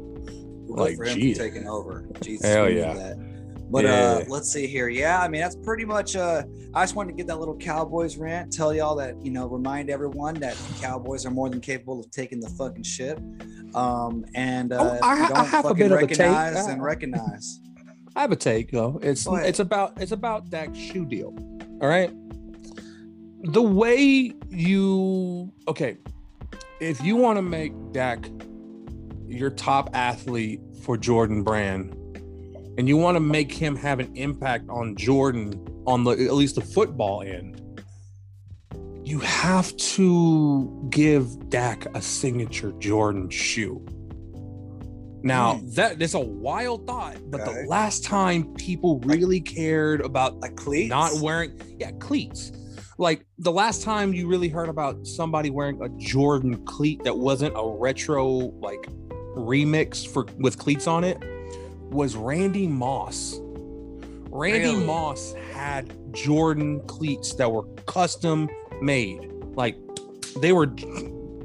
[0.67, 2.09] Like, for him taking over.
[2.21, 3.15] Jesus, Hell yeah.
[3.65, 3.71] That.
[3.73, 3.91] But Yeah.
[3.93, 4.89] uh, let's see here.
[4.89, 6.17] Yeah, I mean that's pretty much.
[6.17, 6.43] Uh,
[6.75, 8.53] I just wanted to get that little Cowboys rant.
[8.53, 12.11] Tell y'all that you know, remind everyone that the Cowboys are more than capable of
[12.11, 13.19] taking the fucking ship.
[13.75, 15.99] Um, and uh, Oh, I if you ha- I don't have a fucking bit of
[15.99, 16.19] a take.
[16.21, 17.61] recognize and Uh, recognize.
[18.17, 19.01] I have a take though.
[19.03, 21.35] It's it's about it's about Dak's shoe deal.
[21.81, 22.13] All right.
[23.47, 25.97] The way you okay,
[26.81, 28.31] if you want to make Dak
[29.27, 31.95] your top athlete for Jordan Brand,
[32.79, 36.55] and you want to make him have an impact on Jordan on the at least
[36.57, 37.61] the football end,
[39.05, 43.85] you have to give Dak a signature Jordan shoe.
[45.23, 45.71] Now hmm.
[45.71, 47.63] that is a wild thought, but Okay.
[47.63, 50.91] the last time people really cared about Like cleats.
[50.91, 52.53] not wearing yeah cleats
[52.99, 57.53] like the last time you really heard about somebody wearing a jordan cleat that wasn't
[57.57, 58.27] a retro
[58.61, 58.89] like
[59.37, 61.19] remix for with cleats on it
[61.95, 63.41] was randy moss
[64.35, 64.85] Randy Really?
[64.85, 68.49] Moss had Jordan cleats that were custom
[68.83, 69.31] made.
[69.55, 69.77] Like
[70.41, 70.67] they were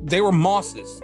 [0.02, 1.00] they were Mosses.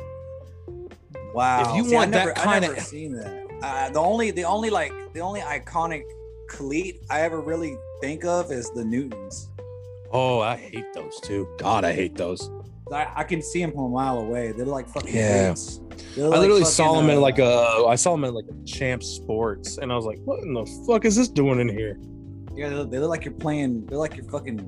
[1.36, 1.62] Wow.
[1.62, 3.46] If you See, I want that never, I kinda- seen that.
[3.62, 6.04] Uh, the only, the only like, the only iconic
[6.48, 9.50] cleat I ever really think of is the Newtons.
[10.12, 11.48] Oh, I hate those too.
[11.60, 12.50] God, I hate those.
[12.92, 14.52] I, I can see them from a mile away.
[14.52, 15.56] They're like fucking Yeah.
[16.18, 18.66] I like literally saw them in uh, like a I saw them in like a
[18.66, 22.00] Champ Sports, and I was like, "What in the fuck is this doing in here?"
[22.56, 23.86] Yeah, they look, they look like you're playing.
[23.86, 24.60] They're like you're fucking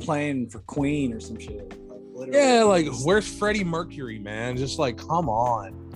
[0.00, 1.68] playing for Queen or some shit.
[1.88, 2.38] Like, literally.
[2.38, 4.56] Yeah, like where's Freddie Mercury, man?
[4.56, 5.90] Just like, come on.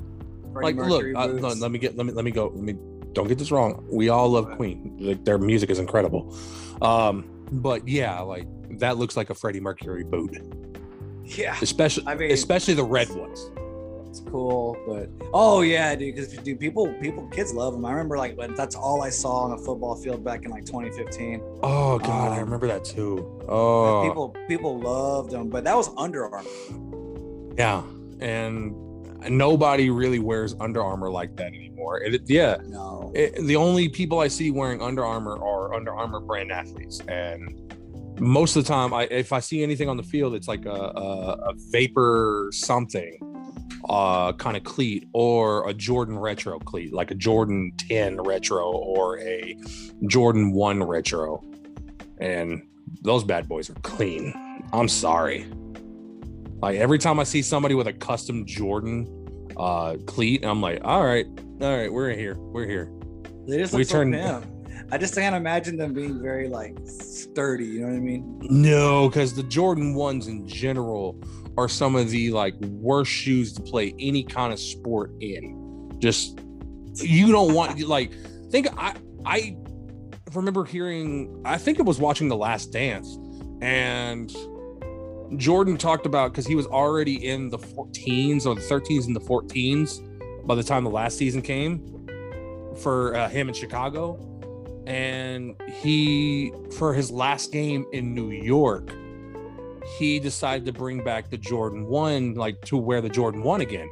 [0.53, 2.49] Freddie like, Mercury look, uh, no, let me get let me let me go.
[2.55, 2.75] Let me
[3.13, 3.87] don't get this wrong.
[3.91, 4.97] We all love Queen.
[5.01, 6.37] Like their music is incredible.
[6.83, 8.47] Um, but yeah, like
[8.79, 10.37] that looks like a Freddie Mercury boot,
[11.25, 13.51] yeah, especially I mean- especially the red ones.
[14.09, 17.85] it's cool, but oh yeah, dude, because dude, people, people, kids love them.
[17.85, 20.65] I remember like when that's all I saw on a football field back in like
[20.65, 21.41] 2015.
[21.63, 23.41] Oh god, I Um, remember that too.
[23.49, 26.49] Oh People, people loved them, but that was Under Armour.
[27.57, 27.83] yeah,
[28.21, 28.75] and
[29.29, 32.01] nobody really wears Under Armour like that anymore.
[32.03, 36.21] It, yeah, No, it, the only people I see wearing Under Armour are Under Armour
[36.21, 37.74] brand athletes, and
[38.21, 40.71] most of the time, I if I see anything on the field, it's like a,
[40.71, 43.19] a, a vapor something,
[43.89, 49.19] uh, kind of cleat or a Jordan retro cleat, like a Jordan 10 retro or
[49.21, 49.57] a
[50.07, 51.43] Jordan 1 retro,
[52.19, 52.63] and
[53.03, 54.33] those bad boys are clean.
[54.73, 55.47] I'm sorry.
[56.63, 59.21] Like every time I see somebody with a custom Jordan
[59.57, 61.27] uh cleat, I'm like, all right,
[61.61, 62.91] all right, we're here, we're here.
[63.47, 64.15] they just we look so turned-.
[64.91, 67.67] I just can't imagine them being very like sturdy.
[67.67, 68.41] You know what I mean?
[68.43, 71.21] No, because the Jordan ones in general
[71.57, 75.93] are some of the like worst shoes to play any kind of sport in.
[75.99, 76.41] Just
[76.97, 78.13] you don't want like
[78.51, 79.57] think I I
[80.33, 83.19] remember hearing I think it was watching The Last Dance
[83.63, 84.35] and
[85.37, 89.21] Jordan talked about because he was already in the 14s or the 13s and the
[89.21, 92.07] 14s by the time the last season came
[92.77, 94.19] for uh, him in Chicago
[94.87, 98.93] and he for his last game in New York
[99.99, 103.89] he decided to bring back the Jordan 1 like to wear the Jordan 1 again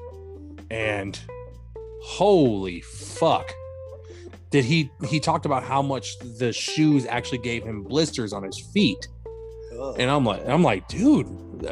[0.70, 1.18] and
[2.02, 3.52] holy fuck
[4.50, 8.58] did he he talked about how much the shoes actually gave him blisters on his
[8.72, 9.08] feet
[9.78, 9.96] Ugh.
[9.98, 11.26] and I'm like I'm like dude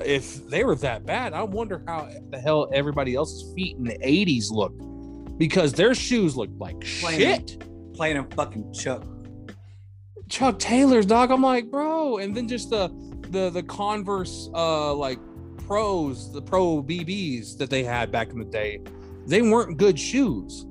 [0.05, 3.99] if they were that bad I wonder how the hell everybody else's feet in the
[3.99, 4.81] 80s looked
[5.39, 7.19] because their shoes looked like Plain.
[7.19, 7.70] shit
[8.01, 9.05] playing a fucking Chuck.
[10.31, 11.31] Chuck Taylor's dog.
[11.31, 12.89] I'm like, bro, and then just the
[13.29, 15.19] the the Converse uh like
[15.67, 18.81] pros, the pro BBs that they had back in the day,
[19.27, 20.65] they weren't good shoes.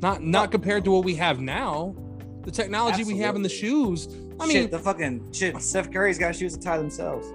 [0.00, 1.94] Not not compared to what we have now.
[2.42, 4.08] The technology we have in the shoes.
[4.40, 5.62] I mean, shit, the fucking shit.
[5.62, 7.28] Steph Curry's got shoes to tie themselves.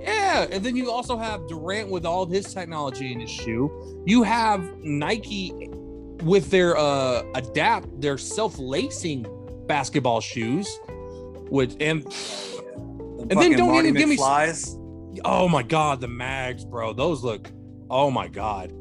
[0.00, 4.04] yeah, and then you also have Durant with all of his technology in his shoe.
[4.06, 5.72] You have Nike
[6.22, 9.26] with their uh adapt, their self-lacing
[9.66, 10.68] basketball shoes,
[11.50, 14.76] which and The then don't Marty even give me- flies.
[15.24, 16.92] Oh my god, the mags, bro.
[16.92, 17.50] Those look.
[17.88, 18.72] Oh my god.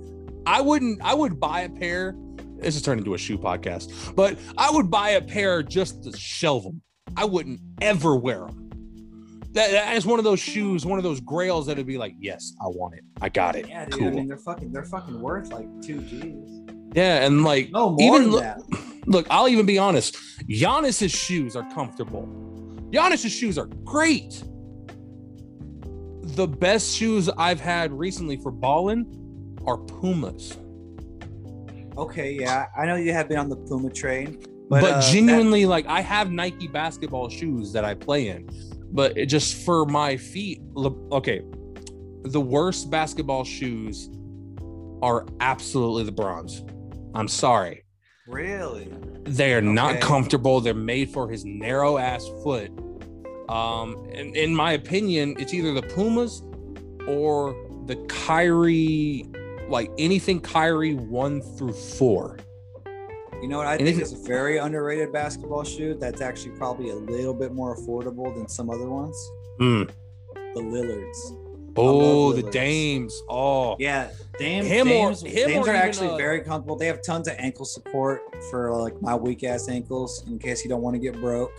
[0.45, 1.01] I wouldn't.
[1.03, 2.15] I would buy a pair.
[2.57, 6.15] This is turned into a shoe podcast, but I would buy a pair just to
[6.17, 6.81] shelve them.
[7.17, 8.69] I wouldn't ever wear them.
[9.53, 12.53] That, that is one of those shoes, one of those grails that'd be like, yes,
[12.61, 13.03] I want it.
[13.21, 13.69] I got it.
[13.69, 13.93] Yeah, dude.
[13.99, 14.07] cool.
[14.07, 14.71] I mean, they're fucking.
[14.73, 16.64] They're fucking worth like two G's.
[16.95, 18.45] Yeah, and like No even look,
[19.05, 20.17] look, I'll even be honest.
[20.47, 22.25] Giannis's shoes are comfortable.
[22.89, 24.41] Giannis's shoes are great.
[26.21, 30.57] The best shoes I've had recently for balling are Pumas.
[31.97, 34.39] Okay, yeah, I know you have been on the Puma train,
[34.69, 38.49] but, But, uh, genuinely, like I have Nike basketball shoes that I play in,
[38.91, 40.61] but it just for my feet.
[40.77, 41.41] Okay,
[42.23, 44.09] the worst basketball shoes
[45.01, 46.63] are absolutely the Brons.
[47.15, 47.83] I'm sorry.
[48.27, 48.91] really,
[49.23, 50.59] They are not comfortable.
[50.61, 52.71] They're made for his narrow ass foot.
[53.49, 56.41] Um, and in my opinion, it's either the Pumas
[57.07, 57.55] or
[57.85, 59.25] the Kyrie,
[59.69, 62.37] like anything Kyrie one through four.
[63.41, 63.67] you know what?
[63.67, 65.93] I And think it's a very underrated basketball shoe.
[65.93, 69.15] That's actually probably a little bit more affordable than some other ones.
[69.59, 69.89] Mm.
[70.55, 71.33] The Lillards.
[71.77, 73.21] Oh, the Dames.
[73.29, 76.75] Oh, Yeah, Dame, Him or- Dames, him Dames or are actually uh, very comfortable.
[76.77, 80.69] They have tons of ankle support for like my weak ass ankles in case you
[80.69, 81.51] don't want to get broke.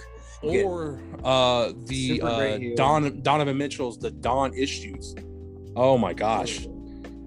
[0.43, 2.59] Get or uh the uh.
[2.77, 5.15] Don Donovan Mitchell's the Don issues.
[5.75, 6.67] Oh my gosh.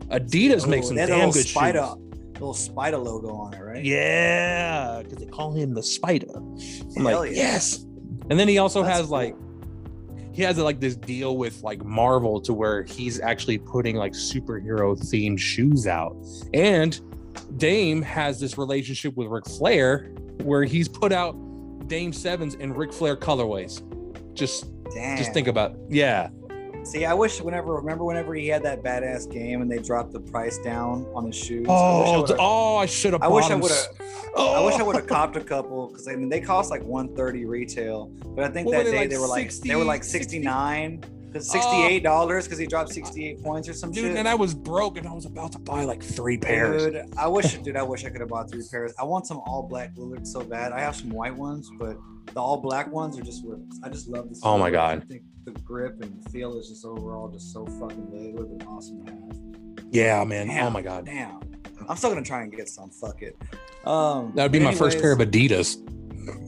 [0.10, 1.88] Adidas makes Oh, some they had a damn little good spider.
[1.96, 2.34] shoes.
[2.34, 3.84] little spider logo on it, right?
[3.84, 6.28] Yeah, because they call him the Spider.
[6.36, 7.38] I'm Hell like, yeah.
[7.38, 7.86] yes.
[8.30, 9.18] And then he also That's has cool.
[9.18, 9.36] like
[10.40, 14.98] he has like this deal with like Marvel to where he's actually putting like superhero
[14.98, 16.16] themed shoes out.
[16.54, 16.98] And
[17.58, 20.14] Dame has this relationship with Ric Flair
[20.44, 21.34] where he's put out
[21.90, 23.84] Dame Sevens in Ric Flair colorways.
[24.34, 25.18] Just Damn.
[25.18, 26.30] just think about yeah.
[26.92, 30.20] See, I wish whenever remember whenever he had that badass game and they dropped the
[30.20, 31.68] price down on his shoes.
[31.70, 33.22] I I Oh, oh, I should have.
[33.22, 33.86] I wish I would have.
[34.36, 34.86] I wish I Oh.
[34.86, 38.50] would have copped a couple because I mean they cost like 130 retail, but I
[38.50, 42.46] think What that day like they were like they were like 69 because 68 dollars
[42.46, 44.18] because he dropped 68 points or some Dude, shit.
[44.18, 46.86] and I was broke and I was about to buy like three pairs.
[46.86, 48.94] Dude, I wish, dude, I wish I could have bought three pairs.
[49.00, 50.72] I want some all black Lillard so bad.
[50.72, 51.98] I have some white ones, but
[52.34, 53.46] the all black ones are just.
[53.46, 54.40] what- I just love this.
[54.44, 54.70] Oh my.
[54.72, 55.02] God.
[55.04, 58.28] I think the grip and the feel is just overall just so fucking lit.
[58.28, 59.86] It would have been awesome to have.
[59.92, 60.48] Yeah, man.
[60.48, 61.06] Damn, oh my god.
[61.06, 61.40] Damn.
[61.88, 62.90] I'm still gonna try and get some.
[62.90, 63.36] Fuck it.
[63.86, 65.78] Um, That would be my first pair of Adidas.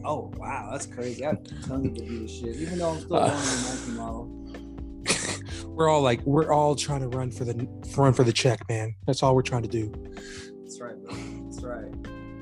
[0.05, 1.25] Oh wow, that's crazy.
[1.25, 2.55] I have tons of Adidas shit.
[2.57, 4.40] Even though I'm still Uh, going to the Nike model.
[5.81, 7.67] We're all like, we're all trying to run for the
[7.97, 8.93] run for the check, man.
[9.07, 9.91] That's all we're trying to do.
[10.61, 10.95] That's right.
[11.03, 11.15] bro.
[11.15, 11.91] That's right.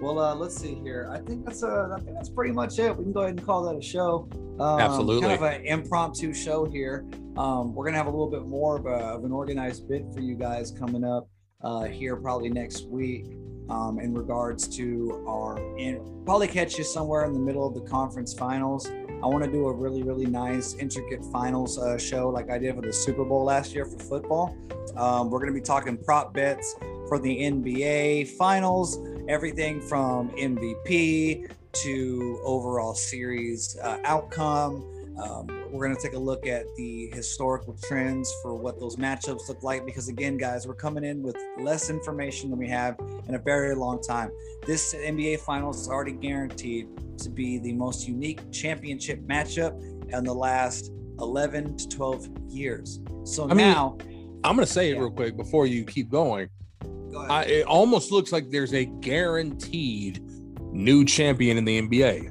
[0.02, 1.08] Well, uh, let's see here.
[1.10, 2.94] I think that's uh, I think that's pretty much it.
[2.98, 4.28] We can go ahead and call that a show.
[4.60, 5.22] Um, Absolutely.
[5.22, 7.06] Kind of an impromptu show here.
[7.38, 10.20] Um, we're gonna have a little bit more of, a, of an organized bit for
[10.20, 11.30] you guys coming up
[11.62, 13.26] uh, here probably next week.
[13.70, 17.82] Um, in regards to our, and probably catch you somewhere in the middle of the
[17.82, 18.90] conference finals.
[19.22, 22.76] I want to do a really, really nice, intricate finals uh, show like I did
[22.76, 24.56] for the Super Bowl last year for football.
[24.96, 26.76] Um, we're going to be talking prop bets
[27.08, 28.98] for the NBA finals,
[29.28, 31.52] everything from MVP
[31.84, 34.86] to overall series uh, outcome.
[35.18, 39.50] Um, we're going to take a look at the historical trends for what those matchups
[39.50, 43.36] look like because, again, guys, we're coming in with less information than we have in
[43.36, 44.32] a very long time.
[44.66, 46.88] This NBA Finals is already guaranteed
[47.20, 49.80] to be the most unique championship matchup
[50.14, 53.00] in the last 11 to 12 years.
[53.24, 53.98] So I mean, now,
[54.44, 56.50] I'm gonna say it real quick before you keep going.
[56.82, 57.20] go.
[57.20, 60.24] I, it almost looks like there's a guaranteed
[60.72, 62.28] new champion in the NBA.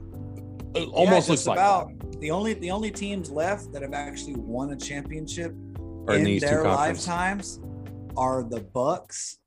[0.75, 1.91] It Yeah, almost looks like about
[2.21, 5.53] the only the only teams left that have actually won a championship.
[6.09, 7.61] In their lifetimes
[8.17, 9.39] are the Bucks,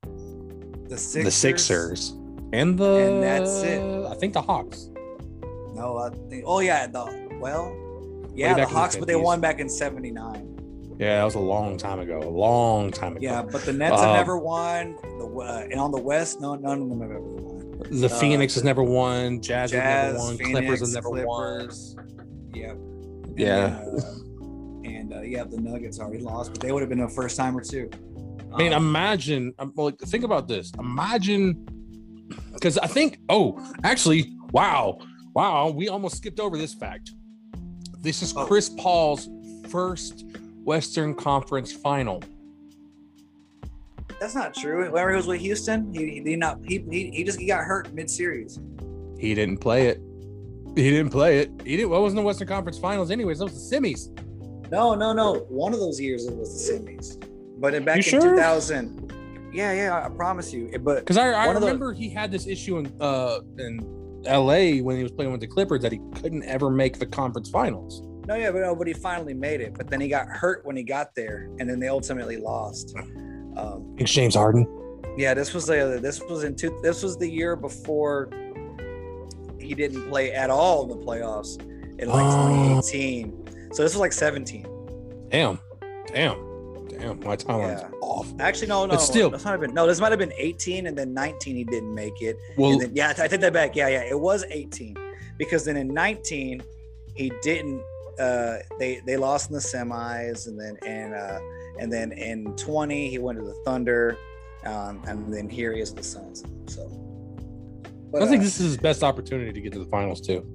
[0.90, 1.24] the Sixers.
[1.26, 2.10] the Sixers
[2.54, 3.82] and the And that's it.
[4.06, 4.90] I think the Hawks.
[5.74, 6.44] No, I think.
[6.46, 7.76] Oh yeah, the well,
[8.36, 10.96] yeah, the in the Hawks, but they won back in '79.
[11.00, 12.20] Yeah, that was a long time ago.
[12.20, 13.24] A long time ago.
[13.24, 14.98] Yeah, but the Nets have Um, never won.
[15.02, 17.90] The uh, and on the West, no, none of them have ever won.
[17.90, 19.42] The uh, Phoenix has never won.
[19.42, 20.38] Jazz, has never won.
[20.38, 21.96] Phoenix, Clippers have never Clippers.
[22.54, 22.78] Yep.
[23.38, 23.80] Yeah.
[23.82, 27.10] And, uh, and uh, yeah, the Nuggets already lost, but they would have been a
[27.10, 27.90] first timer too.
[28.54, 29.54] I mean, Um, imagine.
[29.60, 30.72] um, Well, think about this.
[30.80, 31.66] Imagine,
[32.54, 33.20] because I think.
[33.30, 35.00] Oh, actually, wow,
[35.34, 35.70] wow.
[35.70, 37.12] We almost skipped over this fact.
[38.02, 38.46] This is Oh.
[38.46, 39.30] Chris Paul's
[39.70, 40.26] first
[40.64, 42.22] Western Conference final.
[44.20, 44.92] that's not true.
[44.92, 46.60] Whenever he was with Houston, he, he did not.
[46.64, 48.60] He, he, he just he got hurt mid series.
[49.18, 50.02] He didn't play it.
[50.76, 51.52] He didn't play it.
[51.66, 51.90] He didn't.
[51.90, 53.40] What was in the Western Conference Finals, anyways?
[53.40, 54.08] That was the semis.
[54.72, 55.40] No, no, no.
[55.50, 57.22] One of those years it was the semis,
[57.60, 58.36] but in, back You in sure?
[58.36, 59.52] 2000.
[59.54, 60.72] Yeah, yeah, I promise you.
[60.80, 64.80] But Because I, I of the- remember he had this issue in uh in L.A.
[64.82, 68.02] when he was playing with the Clippers that he couldn't ever make the conference finals.
[68.28, 69.74] no, yeah, but no, but he finally made it.
[69.74, 72.96] But then he got hurt when he got there, and then they ultimately lost.
[73.58, 74.66] Um, It's James Harden.
[75.18, 78.30] Yeah, this was the this was in two, this was the year before
[79.72, 81.58] he didn't play at all in the playoffs
[81.98, 82.82] in like Oh.
[82.82, 83.72] 2018.
[83.74, 84.66] So this was like 17.
[85.30, 85.60] Damn,
[86.08, 86.36] damn,
[86.90, 87.18] damn.
[87.22, 87.90] My timeline's Yeah.
[88.02, 88.28] off.
[88.42, 90.88] Actually, no, no, But still- this might have been no, this might have been 18,
[90.88, 92.36] and then 19 he didn't make it.
[92.58, 93.78] Well, and then, yeah, I take that back.
[93.78, 94.98] Yeah, yeah, it was 18
[95.38, 96.62] because then in 19
[97.16, 97.82] he didn't.
[98.20, 101.40] Uh, they they lost in the semis, and then and uh,
[101.80, 104.18] and then in 20 he went to the Thunder,
[104.66, 106.44] um, and then here he is at the Suns.
[106.68, 106.92] So.
[108.12, 110.46] But, I think uh, this is his best opportunity to get to the finals too.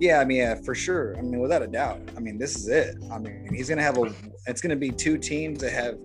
[0.00, 1.16] Yeah, I mean, yeah, for sure.
[1.16, 2.00] I mean, without a doubt.
[2.16, 2.96] I mean, this is it.
[3.12, 4.12] I mean, he's gonna have a.
[4.46, 5.98] It's gonna be two teams that have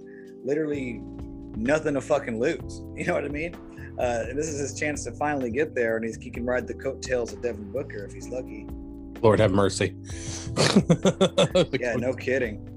[0.44, 1.02] literally
[1.56, 2.84] nothing to fucking lose.
[2.96, 3.56] You know what I mean?
[4.00, 6.74] Uh, this is his chance to finally get there, and he's, he can ride the
[6.74, 8.68] coattails of Devin Booker if he's lucky.
[9.22, 9.96] Lord have mercy.
[11.80, 12.77] Yeah, no kidding.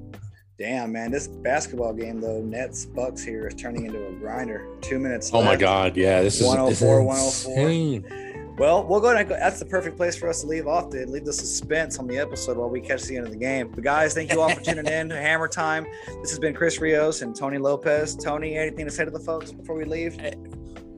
[0.61, 4.69] Damn, man, this basketball game though, Nets Bucks here is turning into a grinder.
[4.83, 5.31] Two minutes.
[5.33, 5.57] Oh my.
[5.57, 5.97] God!
[5.97, 7.71] Yeah, this is 104, this is 104.
[7.71, 8.57] insane.
[8.59, 9.17] Well, we'll go.
[9.17, 10.91] And go that's the perfect place for us to leave off.
[10.91, 13.71] To leave the suspense on the episode while we catch the end of the game.
[13.71, 15.87] But guys, thank you all for tuning in to Hammer Time.
[16.21, 18.15] This has been Chris Rios and Tony Lopez.
[18.15, 20.19] Tony, anything to say to the folks before we leave?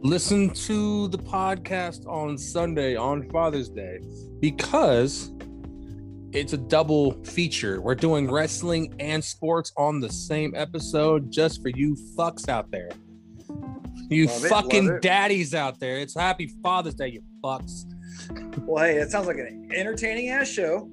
[0.04, 4.00] listen to the podcast on Sunday on Father's Day
[4.40, 5.30] because
[6.32, 7.80] it's a double feature.
[7.80, 12.90] We're doing wrestling and sports on the same episode just for you fucks out there.
[14.08, 15.02] You Love fucking love it.
[15.02, 15.98] daddies out there.
[15.98, 17.84] It's happy Father's Day, you fucks.
[18.66, 20.90] Well, hey, it sounds like an entertaining ass show.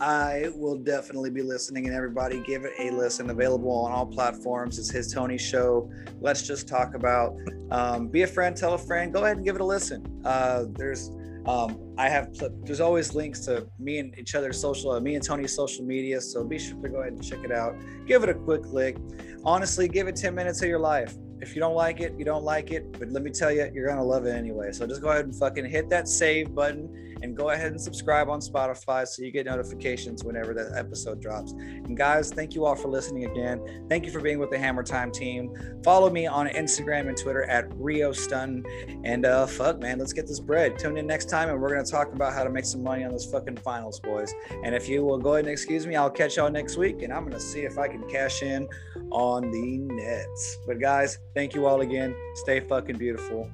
[0.00, 3.30] I will definitely be listening, and everybody give it a listen.
[3.30, 4.78] Available on all platforms.
[4.78, 5.90] It's his Tony show.
[6.20, 7.34] Let's just talk about.
[7.70, 9.12] Um, be a friend, tell a friend.
[9.12, 10.22] Go ahead and give it a listen.
[10.24, 11.10] Uh, there's,
[11.48, 12.28] um, I have.
[12.62, 16.20] There's always links to me and each other's social, uh, me and Tony's social media.
[16.20, 17.74] So be sure to go ahead and check it out.
[18.06, 18.98] Give it a quick lick.
[19.44, 21.14] Honestly, give it 10 minutes of your life.
[21.40, 22.92] If you don't like it, you don't like it.
[22.98, 24.72] But let me tell you, you're gonna love it anyway.
[24.72, 28.28] So just go ahead and fucking hit that save button and go ahead and subscribe
[28.28, 31.52] on Spotify so you get notifications whenever that episode drops.
[31.52, 33.86] And guys, thank you all for listening again.
[33.88, 35.54] Thank you for being with the Hammer Time team.
[35.84, 38.64] Follow me on Instagram and Twitter at Rio Stun.
[39.04, 40.78] And uh fuck man, let's get this bread.
[40.78, 43.10] Tune in next time and we're gonna talk about how to make some money on
[43.10, 44.32] those fucking finals, boys.
[44.64, 47.12] And if you will go ahead and excuse me, I'll catch y'all next week and
[47.12, 48.68] I'm gonna see if I can cash in
[49.10, 50.58] on the nets.
[50.66, 52.14] But guys, thank you all again.
[52.34, 53.50] Stay fucking beautiful.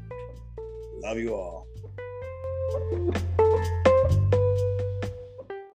[1.03, 1.64] Love you all.
[2.73, 3.94] Thank you.